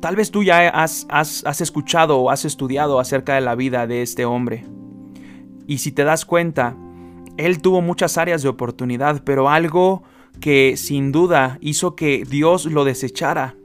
Tal 0.00 0.16
vez 0.16 0.30
tú 0.30 0.42
ya 0.42 0.68
has, 0.68 1.06
has, 1.10 1.60
escuchado 1.60 2.18
o 2.18 2.30
has 2.30 2.44
estudiado 2.44 3.00
acerca 3.00 3.34
de 3.34 3.40
la 3.42 3.54
vida 3.54 3.86
de 3.86 4.02
este 4.02 4.24
hombre. 4.24 4.64
Y 5.66 5.78
si 5.78 5.92
te 5.92 6.04
das 6.04 6.24
cuenta, 6.24 6.76
él 7.36 7.60
tuvo 7.60 7.80
muchas 7.80 8.18
áreas 8.18 8.42
de 8.42 8.48
oportunidad, 8.48 9.22
pero 9.24 9.48
algo 9.48 10.02
que 10.40 10.76
sin 10.76 11.12
duda 11.12 11.58
hizo 11.60 11.94
que 11.94 12.24
Dios 12.28 12.66
lo 12.66 12.84
desechara 12.84 13.56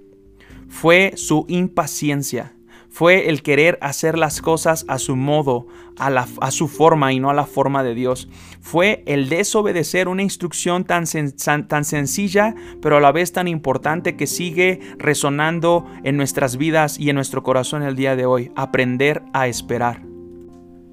fue 0.67 1.13
su 1.15 1.45
impaciencia 1.47 2.53
fue 2.89 3.29
el 3.29 3.43
querer 3.43 3.77
hacer 3.81 4.17
las 4.17 4.41
cosas 4.41 4.83
a 4.87 4.97
su 4.97 5.15
modo, 5.15 5.67
a, 5.97 6.51
su 6.51 6.67
forma 6.67 7.13
y 7.13 7.19
no 7.19 7.29
a 7.29 7.33
la 7.33 7.45
forma 7.45 7.83
de 7.83 7.93
Dios. 7.93 8.27
Fue 8.61 9.03
el 9.05 9.29
desobedecer 9.29 10.07
una 10.07 10.23
instrucción 10.23 10.83
tan 10.83 11.05
sencilla, 11.05 12.55
pero 12.81 12.97
a 12.97 12.99
la 12.99 13.11
vez 13.11 13.31
tan 13.31 13.47
importante 13.47 14.15
que 14.15 14.27
sigue 14.27 14.79
resonando 14.97 15.85
en 16.03 16.17
nuestras 16.17 16.57
vidas 16.57 16.99
y 16.99 17.09
en 17.09 17.15
nuestro 17.15 17.43
corazón 17.43 17.83
el 17.83 17.95
día 17.95 18.15
de 18.15 18.25
hoy. 18.25 18.51
Aprender 18.55 19.21
a 19.33 19.47
esperar. 19.47 20.01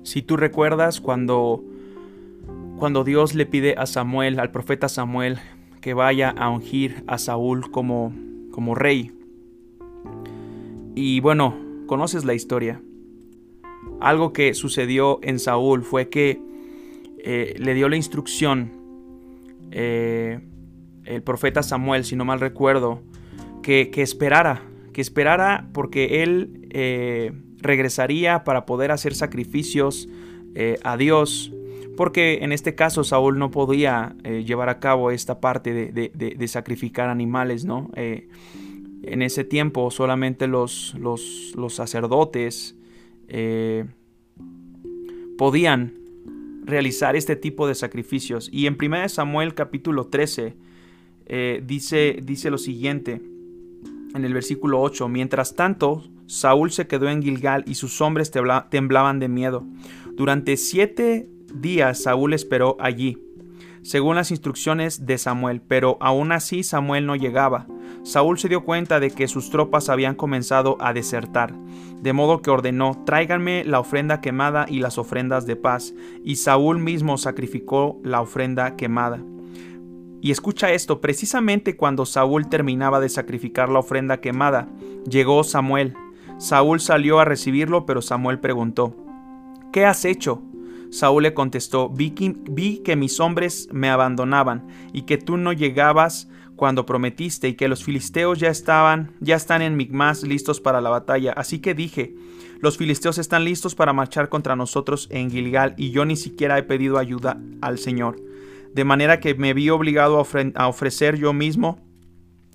Si 0.02 0.22
tú 0.22 0.36
recuerdas 0.36 1.00
cuando, 1.00 1.64
cuando 2.78 3.04
Dios 3.04 3.34
le 3.34 3.46
pide 3.46 3.74
a 3.76 3.86
Samuel, 3.86 4.40
al 4.40 4.50
profeta 4.50 4.88
Samuel, 4.88 5.38
que 5.80 5.94
vaya 5.94 6.30
a 6.30 6.50
ungir 6.50 7.04
a 7.06 7.18
Saúl 7.18 7.70
como, 7.70 8.12
como 8.50 8.74
rey. 8.74 9.12
Y 10.94 11.20
bueno, 11.20 11.66
Conoces 11.86 12.24
la 12.24 12.34
historia. 12.34 12.82
Algo 14.00 14.32
que 14.32 14.54
sucedió 14.54 15.20
en 15.22 15.38
Saúl 15.38 15.82
fue 15.82 16.08
que 16.08 16.40
eh, 17.18 17.54
le 17.58 17.74
dio 17.74 17.88
la 17.88 17.96
instrucción 17.96 18.72
eh, 19.70 20.40
el 21.04 21.22
profeta 21.22 21.62
Samuel, 21.62 22.04
si 22.04 22.16
no 22.16 22.24
mal 22.24 22.40
recuerdo, 22.40 23.02
que, 23.62 23.90
esperara, 23.96 24.62
que 24.92 25.00
esperara 25.00 25.68
porque 25.72 26.22
él 26.22 26.68
eh, 26.70 27.32
regresaría 27.58 28.42
para 28.42 28.66
poder 28.66 28.90
hacer 28.90 29.14
sacrificios 29.14 30.08
a 30.84 30.96
Dios, 30.96 31.52
porque 31.96 32.38
en 32.42 32.52
este 32.52 32.74
caso 32.74 33.04
Saúl 33.04 33.38
no 33.38 33.50
podía 33.50 34.14
llevar 34.44 34.68
a 34.68 34.78
cabo 34.80 35.10
esta 35.10 35.40
parte 35.40 35.72
de, 35.92 36.48
sacrificar 36.48 37.08
animales, 37.08 37.64
¿no? 37.64 37.90
En 39.06 39.22
ese 39.22 39.44
tiempo 39.44 39.90
solamente 39.92 40.48
los, 40.48 40.96
sacerdotes 41.68 42.76
eh, 43.28 43.84
podían 45.38 45.94
realizar 46.64 47.14
este 47.14 47.36
tipo 47.36 47.68
de 47.68 47.76
sacrificios. 47.76 48.48
Y 48.52 48.66
en 48.66 48.76
1 48.80 49.08
Samuel 49.08 49.54
capítulo 49.54 50.08
13 50.08 50.56
eh, 51.26 51.62
dice, 51.64 52.18
dice 52.20 52.50
lo 52.50 52.58
siguiente, 52.58 53.22
en 54.14 54.24
el 54.24 54.34
versículo 54.34 54.80
8, 54.80 55.08
mientras 55.08 55.54
tanto, 55.54 56.02
Saúl 56.26 56.72
se 56.72 56.88
quedó 56.88 57.08
en 57.08 57.22
Gilgal 57.22 57.62
y 57.66 57.76
sus 57.76 58.00
hombres 58.00 58.32
temblaban 58.70 59.20
de 59.20 59.28
miedo. 59.28 59.64
Durante 60.14 60.56
siete 60.56 61.28
días 61.60 62.02
Saúl 62.02 62.32
esperó 62.32 62.76
allí 62.80 63.18
según 63.86 64.16
las 64.16 64.32
instrucciones 64.32 65.06
de 65.06 65.16
Samuel, 65.16 65.60
pero 65.60 65.96
aún 66.00 66.32
así 66.32 66.64
Samuel 66.64 67.06
no 67.06 67.14
llegaba. 67.14 67.68
Saúl 68.02 68.36
se 68.36 68.48
dio 68.48 68.64
cuenta 68.64 68.98
de 68.98 69.12
que 69.12 69.28
sus 69.28 69.48
tropas 69.48 69.88
habían 69.88 70.16
comenzado 70.16 70.76
a 70.80 70.92
desertar, 70.92 71.54
de 72.02 72.12
modo 72.12 72.42
que 72.42 72.50
ordenó, 72.50 73.00
tráiganme 73.06 73.62
la 73.64 73.78
ofrenda 73.78 74.20
quemada 74.20 74.66
y 74.68 74.80
las 74.80 74.98
ofrendas 74.98 75.46
de 75.46 75.54
paz, 75.54 75.94
y 76.24 76.36
Saúl 76.36 76.80
mismo 76.80 77.16
sacrificó 77.16 78.00
la 78.02 78.20
ofrenda 78.20 78.74
quemada. 78.74 79.22
Y 80.20 80.32
escucha 80.32 80.72
esto, 80.72 81.00
precisamente 81.00 81.76
cuando 81.76 82.06
Saúl 82.06 82.48
terminaba 82.48 82.98
de 82.98 83.08
sacrificar 83.08 83.68
la 83.68 83.78
ofrenda 83.78 84.20
quemada, 84.20 84.68
llegó 85.08 85.44
Samuel. 85.44 85.94
Saúl 86.38 86.80
salió 86.80 87.20
a 87.20 87.24
recibirlo, 87.24 87.86
pero 87.86 88.02
Samuel 88.02 88.40
preguntó, 88.40 88.96
¿Qué 89.72 89.84
has 89.84 90.04
hecho? 90.04 90.42
Saúl 90.90 91.24
le 91.24 91.34
contestó, 91.34 91.88
vi 91.88 92.10
que, 92.10 92.96
mis 92.96 93.20
hombres 93.20 93.68
me 93.72 93.90
abandonaban 93.90 94.66
y 94.92 95.02
que 95.02 95.18
tú 95.18 95.36
no 95.36 95.52
llegabas 95.52 96.28
cuando 96.54 96.86
prometiste 96.86 97.48
y 97.48 97.54
que 97.54 97.68
los 97.68 97.84
filisteos 97.84 98.38
ya 98.38 98.48
estaban, 98.48 99.12
ya 99.20 99.36
están 99.36 99.62
en 99.62 99.76
Migmas 99.76 100.22
listos 100.22 100.60
para 100.60 100.80
la 100.80 100.90
batalla. 100.90 101.32
Así 101.32 101.58
que 101.58 101.74
dije, 101.74 102.14
los 102.60 102.78
filisteos 102.78 103.18
están 103.18 103.44
listos 103.44 103.74
para 103.74 103.92
marchar 103.92 104.28
contra 104.28 104.56
nosotros 104.56 105.08
en 105.10 105.30
Gilgal 105.30 105.74
y 105.76 105.90
yo 105.90 106.04
ni 106.04 106.16
siquiera 106.16 106.58
he 106.58 106.62
pedido 106.62 106.98
ayuda 106.98 107.38
al 107.60 107.78
Señor. 107.78 108.16
De 108.72 108.84
manera 108.84 109.20
que 109.20 109.34
me 109.34 109.54
vi 109.54 109.70
obligado 109.70 110.24
a 110.54 110.68
ofrecer 110.68 111.16
yo 111.16 111.32
mismo 111.32 111.84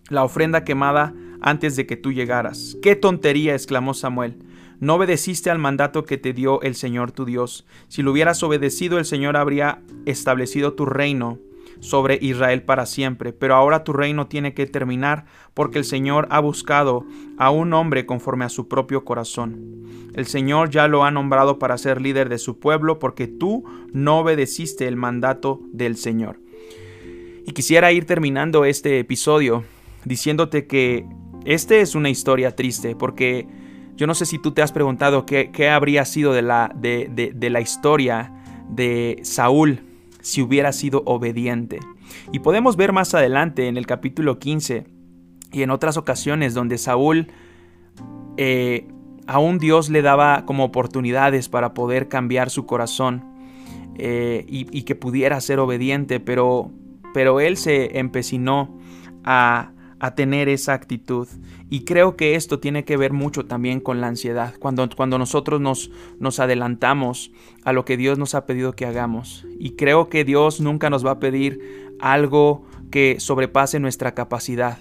la 0.09 0.23
ofrenda 0.23 0.63
quemada 0.63 1.13
antes 1.41 1.75
de 1.75 1.85
que 1.85 1.97
tú 1.97 2.11
llegaras. 2.11 2.77
¡Qué 2.81 2.95
tontería! 2.95 3.53
exclamó 3.53 3.93
Samuel. 3.93 4.37
No 4.81 4.95
obedeciste 4.95 5.51
al 5.51 5.59
mandato 5.59 6.05
que 6.05 6.17
te 6.17 6.33
dio 6.33 6.59
el 6.63 6.73
Señor 6.73 7.11
tu 7.11 7.23
Dios. 7.23 7.67
Si 7.87 8.01
lo 8.01 8.11
hubieras 8.11 8.41
obedecido, 8.41 8.97
el 8.97 9.05
Señor 9.05 9.37
habría 9.37 9.83
establecido 10.07 10.73
tu 10.73 10.87
reino 10.87 11.37
sobre 11.81 12.17
Israel 12.19 12.63
para 12.63 12.87
siempre. 12.87 13.31
Pero 13.31 13.53
ahora 13.53 13.83
tu 13.83 13.93
reino 13.93 14.25
tiene 14.25 14.55
que 14.55 14.65
terminar 14.65 15.25
porque 15.53 15.77
el 15.77 15.85
Señor 15.85 16.27
ha 16.31 16.39
buscado 16.39 17.05
a 17.37 17.51
un 17.51 17.73
hombre 17.73 18.07
conforme 18.07 18.43
a 18.43 18.49
su 18.49 18.67
propio 18.67 19.05
corazón. 19.05 20.09
El 20.15 20.25
Señor 20.25 20.71
ya 20.71 20.87
lo 20.87 21.03
ha 21.03 21.11
nombrado 21.11 21.59
para 21.59 21.77
ser 21.77 22.01
líder 22.01 22.27
de 22.27 22.39
su 22.39 22.57
pueblo 22.57 22.97
porque 22.97 23.27
tú 23.27 23.63
no 23.93 24.21
obedeciste 24.21 24.87
el 24.87 24.95
mandato 24.95 25.61
del 25.71 25.95
Señor. 25.95 26.39
Y 27.45 27.51
quisiera 27.51 27.91
ir 27.91 28.05
terminando 28.05 28.65
este 28.65 28.97
episodio 28.97 29.63
diciéndote 30.05 30.65
que 30.65 31.05
Este 31.45 31.81
es 31.81 31.93
una 31.93 32.09
historia 32.09 32.55
triste 32.55 32.95
porque 32.95 33.47
yo 34.01 34.07
no 34.07 34.15
sé 34.15 34.25
si 34.25 34.39
tú 34.39 34.51
te 34.51 34.63
has 34.63 34.71
preguntado 34.71 35.27
qué, 35.27 35.69
habría 35.69 36.05
sido 36.05 36.33
de 36.33 36.41
la, 36.41 36.71
de, 36.73 37.31
de 37.35 37.49
la 37.51 37.61
historia 37.61 38.33
de 38.67 39.19
Saúl 39.21 39.81
si 40.21 40.41
hubiera 40.41 40.71
sido 40.71 41.03
obediente. 41.05 41.79
Y 42.31 42.39
podemos 42.39 42.77
ver 42.77 42.93
más 42.93 43.13
adelante 43.13 43.67
en 43.67 43.77
el 43.77 43.85
capítulo 43.85 44.39
15 44.39 44.87
y 45.51 45.61
en 45.61 45.69
otras 45.69 45.97
ocasiones 45.97 46.55
donde 46.55 46.79
Saúl 46.79 47.27
eh, 48.37 48.87
aún 49.27 49.59
Dios 49.59 49.91
le 49.91 50.01
daba 50.01 50.47
como 50.47 50.63
oportunidades 50.63 51.47
para 51.47 51.75
poder 51.75 52.07
cambiar 52.07 52.49
su 52.49 52.65
corazón 52.65 53.23
eh, 53.99 54.45
y, 54.47 54.81
que 54.81 54.95
pudiera 54.95 55.39
ser 55.41 55.59
obediente, 55.59 56.19
pero, 56.19 56.71
pero 57.13 57.39
él 57.39 57.55
se 57.55 57.99
empecinó 57.99 58.79
a, 59.23 59.73
a, 60.01 60.15
tener 60.15 60.49
esa 60.49 60.73
actitud. 60.73 61.27
Y 61.69 61.85
creo 61.85 62.17
que 62.17 62.35
esto 62.35 62.59
tiene 62.59 62.83
que 62.83 62.97
ver 62.97 63.13
mucho 63.13 63.45
también 63.45 63.79
con 63.79 64.01
la 64.01 64.07
ansiedad, 64.07 64.55
cuando, 64.59 64.89
cuando 64.95 65.17
nosotros 65.17 65.61
nos, 65.61 65.91
nos 66.19 66.39
adelantamos 66.39 67.31
a 67.63 67.71
lo 67.73 67.85
que 67.85 67.97
Dios 67.97 68.17
nos 68.17 68.35
ha 68.35 68.45
pedido 68.45 68.73
que 68.73 68.85
hagamos. 68.85 69.45
Y 69.59 69.71
creo 69.71 70.09
que 70.09 70.23
Dios 70.23 70.59
nunca 70.61 70.89
nos 70.89 71.05
va 71.05 71.11
a 71.11 71.19
pedir 71.19 71.95
algo 71.99 72.65
que 72.89 73.19
sobrepase 73.19 73.79
nuestra 73.79 74.13
capacidad 74.13 74.79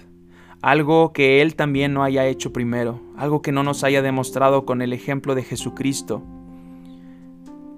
algo 0.61 1.11
que 1.11 1.41
Él 1.41 1.55
también 1.55 1.93
no 1.93 2.03
haya 2.03 2.27
hecho 2.27 2.53
primero, 2.53 3.01
algo 3.17 3.41
que 3.41 3.51
no 3.51 3.63
nos 3.63 3.83
haya 3.83 4.01
demostrado 4.01 4.65
con 4.65 4.81
el 4.81 4.93
ejemplo 4.93 5.35
de 5.35 5.43
Jesucristo. 5.43 6.21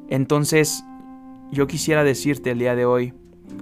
Entonces, 0.10 0.84
yo 1.52 1.68
quisiera 1.68 2.04
decirte 2.04 2.52
el 2.52 2.60
día 2.60 2.76
de 2.76 2.86
hoy, 2.86 3.14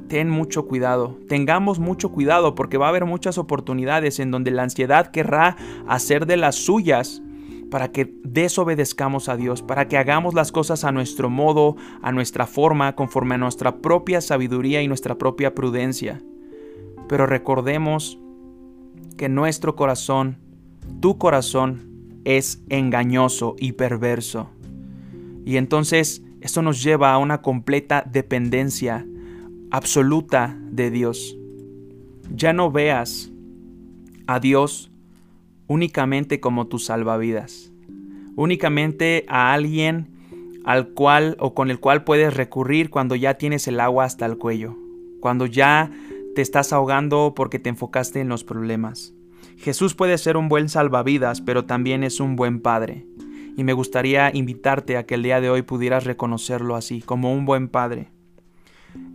ten 0.07 0.29
mucho 0.29 0.67
cuidado, 0.67 1.17
tengamos 1.27 1.79
mucho 1.79 2.11
cuidado 2.11 2.55
porque 2.55 2.77
va 2.77 2.87
a 2.87 2.89
haber 2.89 3.05
muchas 3.05 3.37
oportunidades 3.37 4.19
en 4.19 4.31
donde 4.31 4.51
la 4.51 4.63
ansiedad 4.63 5.11
querrá 5.11 5.55
hacer 5.87 6.25
de 6.25 6.37
las 6.37 6.55
suyas 6.55 7.21
para 7.71 7.91
que 7.91 8.13
desobedezcamos 8.23 9.29
a 9.29 9.37
Dios, 9.37 9.61
para 9.61 9.87
que 9.87 9.97
hagamos 9.97 10.33
las 10.33 10.51
cosas 10.51 10.83
a 10.83 10.91
nuestro 10.91 11.29
modo, 11.29 11.77
a 12.01 12.11
nuestra 12.11 12.45
forma, 12.45 12.95
conforme 12.95 13.35
a 13.35 13.37
nuestra 13.37 13.77
propia 13.77 14.19
sabiduría 14.19 14.81
y 14.81 14.89
nuestra 14.89 15.17
propia 15.17 15.55
prudencia. 15.55 16.21
Pero 17.07 17.25
recordemos 17.25 18.19
que 19.17 19.29
nuestro 19.29 19.77
corazón, 19.77 20.37
tu 20.99 21.17
corazón, 21.17 21.89
es 22.25 22.61
engañoso 22.69 23.55
y 23.57 23.71
perverso. 23.71 24.49
Y 25.45 25.57
entonces 25.57 26.23
esto 26.41 26.61
nos 26.61 26.83
lleva 26.83 27.13
a 27.13 27.17
una 27.17 27.41
completa 27.41 28.03
dependencia 28.05 29.05
absoluta 29.71 30.57
de 30.69 30.91
Dios. 30.91 31.37
Ya 32.29 32.53
no 32.53 32.71
veas 32.71 33.31
a 34.27 34.39
Dios 34.39 34.91
únicamente 35.67 36.39
como 36.41 36.67
tu 36.67 36.77
salvavidas, 36.77 37.71
únicamente 38.35 39.25
a 39.27 39.53
alguien 39.53 40.09
al 40.65 40.89
cual 40.89 41.37
o 41.39 41.53
con 41.53 41.71
el 41.71 41.79
cual 41.79 42.03
puedes 42.03 42.33
recurrir 42.33 42.89
cuando 42.89 43.15
ya 43.15 43.35
tienes 43.35 43.67
el 43.67 43.79
agua 43.79 44.05
hasta 44.05 44.25
el 44.25 44.37
cuello, 44.37 44.75
cuando 45.21 45.45
ya 45.45 45.89
te 46.35 46.41
estás 46.41 46.73
ahogando 46.73 47.33
porque 47.35 47.57
te 47.57 47.69
enfocaste 47.69 48.19
en 48.19 48.29
los 48.29 48.43
problemas. 48.43 49.13
Jesús 49.57 49.95
puede 49.95 50.17
ser 50.17 50.37
un 50.37 50.49
buen 50.49 50.69
salvavidas, 50.69 51.41
pero 51.41 51.65
también 51.65 52.03
es 52.03 52.19
un 52.19 52.35
buen 52.35 52.61
padre. 52.61 53.05
Y 53.57 53.63
me 53.63 53.73
gustaría 53.73 54.31
invitarte 54.33 54.97
a 54.97 55.05
que 55.05 55.15
el 55.15 55.23
día 55.23 55.41
de 55.41 55.49
hoy 55.49 55.61
pudieras 55.61 56.05
reconocerlo 56.05 56.75
así, 56.75 57.01
como 57.01 57.33
un 57.33 57.45
buen 57.45 57.67
padre. 57.67 58.11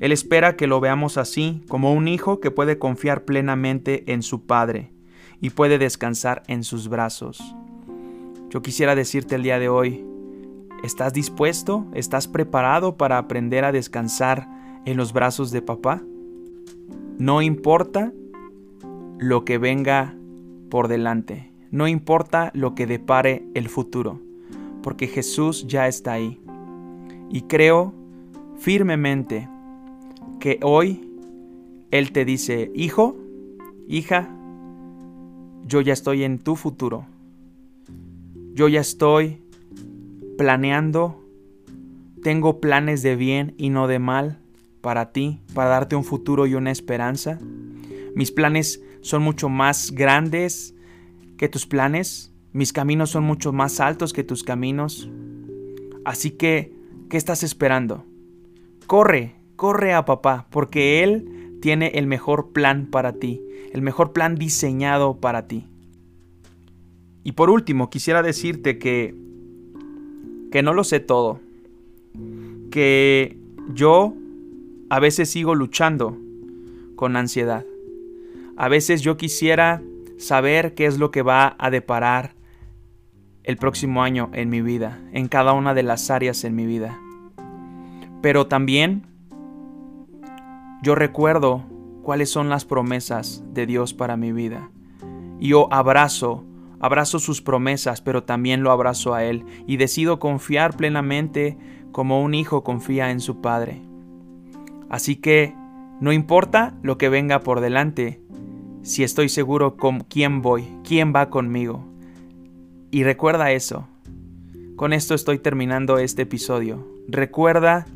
Él 0.01 0.13
espera 0.13 0.57
que 0.57 0.67
lo 0.67 0.81
veamos 0.81 1.17
así, 1.19 1.63
como 1.69 1.93
un 1.93 2.09
hijo 2.09 2.41
que 2.41 2.51
puede 2.51 2.79
confiar 2.79 3.25
plenamente 3.25 4.13
en 4.13 4.23
su 4.23 4.47
padre 4.47 4.91
y 5.41 5.51
puede 5.51 5.79
descansar 5.79 6.43
en 6.49 6.65
sus 6.65 6.89
brazos. 6.89 7.55
Yo 8.51 8.63
quisiera 8.63 8.95
decirte 8.95 9.35
el 9.35 9.43
día 9.43 9.59
de 9.59 9.69
hoy, 9.69 10.05
¿estás 10.83 11.13
dispuesto? 11.13 11.87
¿Estás 11.95 12.29
preparado 12.29 12.97
para 12.97 13.19
aprender 13.19 13.65
a 13.65 13.73
descansar 13.73 14.49
en 14.85 14.97
los 14.97 15.13
brazos 15.13 15.51
de 15.51 15.63
papá? 15.63 16.03
No 17.19 17.43
importa 17.43 18.13
lo 19.19 19.45
que 19.45 19.59
venga 19.59 20.15
por 20.71 20.89
delante, 20.89 21.53
no 21.71 21.89
importa 21.89 22.51
lo 22.55 22.75
que 22.75 22.87
depare 22.87 23.47
el 23.55 23.69
futuro, 23.69 24.21
porque 24.83 25.07
Jesús 25.07 25.67
ya 25.67 25.89
está 25.89 26.13
ahí. 26.13 26.41
Y 27.31 27.43
creo 27.43 27.95
firmemente 28.59 29.49
que 30.41 30.59
hoy 30.63 31.01
Él 31.91 32.13
te 32.13 32.25
dice, 32.25 32.71
hijo, 32.75 33.17
hija, 33.87 34.31
yo 35.67 35.81
ya 35.81 35.93
estoy 35.93 36.25
en 36.25 36.39
tu 36.39 36.57
futuro. 36.57 37.07
Yo 38.55 38.69
ya 38.69 38.81
estoy 38.81 39.43
planeando, 40.39 41.23
tengo 42.23 42.61
planes 42.61 43.03
de 43.03 43.17
bien 43.17 43.55
y 43.57 43.71
no 43.71 43.87
de 43.87 43.99
mal 43.99 44.39
para 44.81 45.13
ti, 45.13 45.41
para 45.55 45.71
darte 45.71 45.97
un 45.97 46.05
futuro 46.05 46.47
y 46.47 46.55
una 46.55 46.71
esperanza. 46.71 47.39
Mis 48.15 48.33
planes 48.33 48.83
son 49.01 49.23
mucho 49.23 49.49
más 49.49 49.91
grandes 49.91 50.75
que 51.37 51.49
tus 51.49 51.67
planes. 51.67 52.33
Mis 52.53 52.73
caminos 52.73 53.11
son 53.11 53.25
mucho 53.25 53.53
más 53.53 53.81
altos 53.81 54.13
que 54.13 54.25
tus 54.25 54.43
caminos. 54.43 55.09
Así 56.05 56.31
que, 56.31 56.73
¿qué 57.11 57.17
estás 57.17 57.43
esperando? 57.43 58.05
Corre, 58.87 59.36
corre 59.57 59.95
a 59.95 60.05
papá, 60.05 60.47
porque 60.51 61.03
Él 61.03 61.59
tiene 61.61 61.89
el 61.95 62.07
mejor 62.07 62.53
plan 62.53 62.87
para 62.87 63.15
ti, 63.15 63.43
el 63.73 63.83
mejor 63.83 64.13
plan 64.13 64.37
diseñado 64.37 65.21
para 65.21 65.49
ti. 65.49 65.67
Y 67.25 67.33
por 67.33 67.51
último, 67.51 67.91
quisiera 67.91 68.23
decirte 68.23 68.79
que 68.79 69.15
que 70.51 70.63
no 70.63 70.73
lo 70.73 70.85
sé 70.85 71.01
todo, 71.01 71.41
que 72.71 73.37
yo 73.75 74.15
a 74.89 75.01
veces 75.01 75.29
sigo 75.29 75.55
luchando 75.55 76.17
con 76.95 77.17
ansiedad. 77.17 77.65
A 78.57 78.69
veces 78.69 79.03
yo 79.03 79.17
quisiera 79.17 79.83
saber 80.17 80.75
qué 80.75 80.87
es 80.87 80.99
lo 80.99 81.11
que 81.11 81.23
va 81.23 81.57
a 81.59 81.71
deparar 81.71 82.35
el 83.43 83.57
próximo 83.59 84.03
año 84.03 84.31
en 84.33 84.49
mi 84.49 84.63
vida, 84.63 84.99
en 85.13 85.29
cada 85.29 85.53
una 85.53 85.75
de 85.75 85.83
las 85.83 86.11
áreas 86.11 86.43
en 86.45 86.55
mi 86.55 86.65
vida. 86.65 86.99
Pero 88.23 88.47
también 88.47 89.03
yo 90.87 90.95
recuerdo 90.95 91.65
cuáles 92.05 92.31
son 92.31 92.49
las 92.49 92.65
promesas 92.65 93.43
de 93.53 93.67
Dios 93.67 93.93
para 93.93 94.17
mi 94.17 94.31
vida. 94.31 94.71
Y 95.41 95.49
yo 95.49 95.67
abrazo, 95.73 96.45
abrazo 96.79 97.19
sus 97.19 97.43
promesas, 97.43 98.01
pero 98.01 98.23
también 98.23 98.63
lo 98.63 98.71
abrazo 98.71 99.13
a 99.13 99.25
Él 99.25 99.45
y 99.67 99.79
decido 99.79 100.21
confiar 100.21 100.77
plenamente 100.77 101.59
como 101.91 102.23
un 102.23 102.35
hijo 102.35 102.63
confía 102.63 103.11
en 103.11 103.19
su 103.19 103.41
Padre. 103.41 103.83
Así 104.89 105.17
que 105.17 105.57
no 105.99 106.13
importa 106.13 106.79
lo 106.83 106.99
que 106.99 107.09
venga 107.09 107.41
por 107.41 107.59
delante, 107.59 108.21
si 108.83 109.03
estoy 109.03 109.29
seguro 109.29 109.77
con 109.77 110.03
quién 110.03 110.41
voy, 110.41 110.69
quién 110.85 111.13
va 111.13 111.31
conmigo. 111.31 111.85
Y 112.93 113.03
recuerda 113.03 113.51
eso. 113.51 113.89
Con 114.77 114.93
esto 114.93 115.15
estoy 115.15 115.41
terminando 115.41 115.99
este 115.99 116.23
episodio. 116.23 116.87
Recuerda 117.09 117.87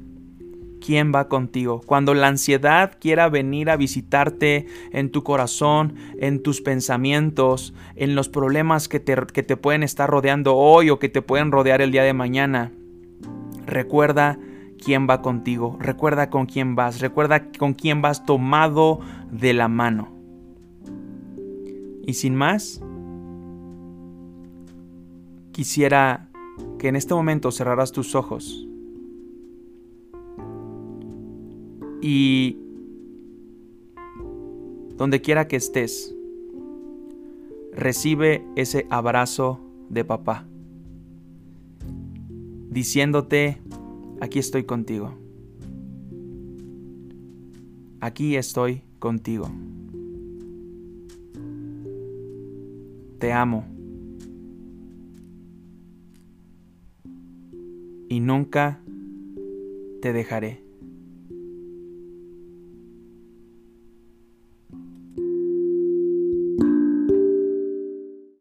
quién 0.80 1.12
va 1.14 1.28
contigo. 1.28 1.80
Cuando 1.84 2.14
la 2.14 2.28
ansiedad 2.28 2.96
quiera 3.00 3.28
venir 3.28 3.70
a 3.70 3.76
visitarte 3.76 4.66
en 4.92 5.10
tu 5.10 5.22
corazón, 5.22 5.94
en 6.18 6.42
tus 6.42 6.60
pensamientos, 6.60 7.74
en 7.94 8.14
los 8.14 8.28
problemas 8.28 8.88
que 8.88 9.00
te, 9.00 9.14
que 9.32 9.42
te 9.42 9.56
pueden 9.56 9.82
estar 9.82 10.10
rodeando 10.10 10.56
hoy 10.56 10.90
o 10.90 10.98
que 10.98 11.08
te 11.08 11.22
pueden 11.22 11.52
rodear 11.52 11.80
el 11.80 11.92
día 11.92 12.02
de 12.02 12.14
mañana, 12.14 12.72
recuerda 13.66 14.38
quién 14.82 15.06
va 15.08 15.22
contigo, 15.22 15.76
recuerda 15.78 16.30
con 16.30 16.46
quién 16.46 16.74
vas, 16.74 17.00
recuerda 17.00 17.50
con 17.58 17.74
quién 17.74 18.02
vas 18.02 18.24
tomado 18.24 19.00
de 19.30 19.52
la 19.52 19.68
mano. 19.68 20.16
Y 22.06 22.14
sin 22.14 22.34
más, 22.34 22.80
quisiera 25.52 26.28
que 26.78 26.88
en 26.88 26.96
este 26.96 27.14
momento 27.14 27.50
cerraras 27.50 27.92
tus 27.92 28.14
ojos 28.14 28.66
y 32.00 32.56
donde 34.96 35.20
quiera 35.20 35.48
que 35.48 35.56
estés, 35.56 36.14
recibe 37.72 38.44
ese 38.56 38.86
abrazo 38.90 39.60
de 39.88 40.04
papá, 40.04 40.46
diciéndote, 42.68 43.60
aquí 44.20 44.38
estoy 44.38 44.64
contigo. 44.64 45.14
Aquí 48.00 48.36
estoy 48.36 48.82
contigo. 48.98 49.50
Te 53.18 53.32
amo. 53.32 53.66
Y 58.08 58.20
nunca 58.20 58.80
te 60.00 60.12
dejaré. 60.14 60.69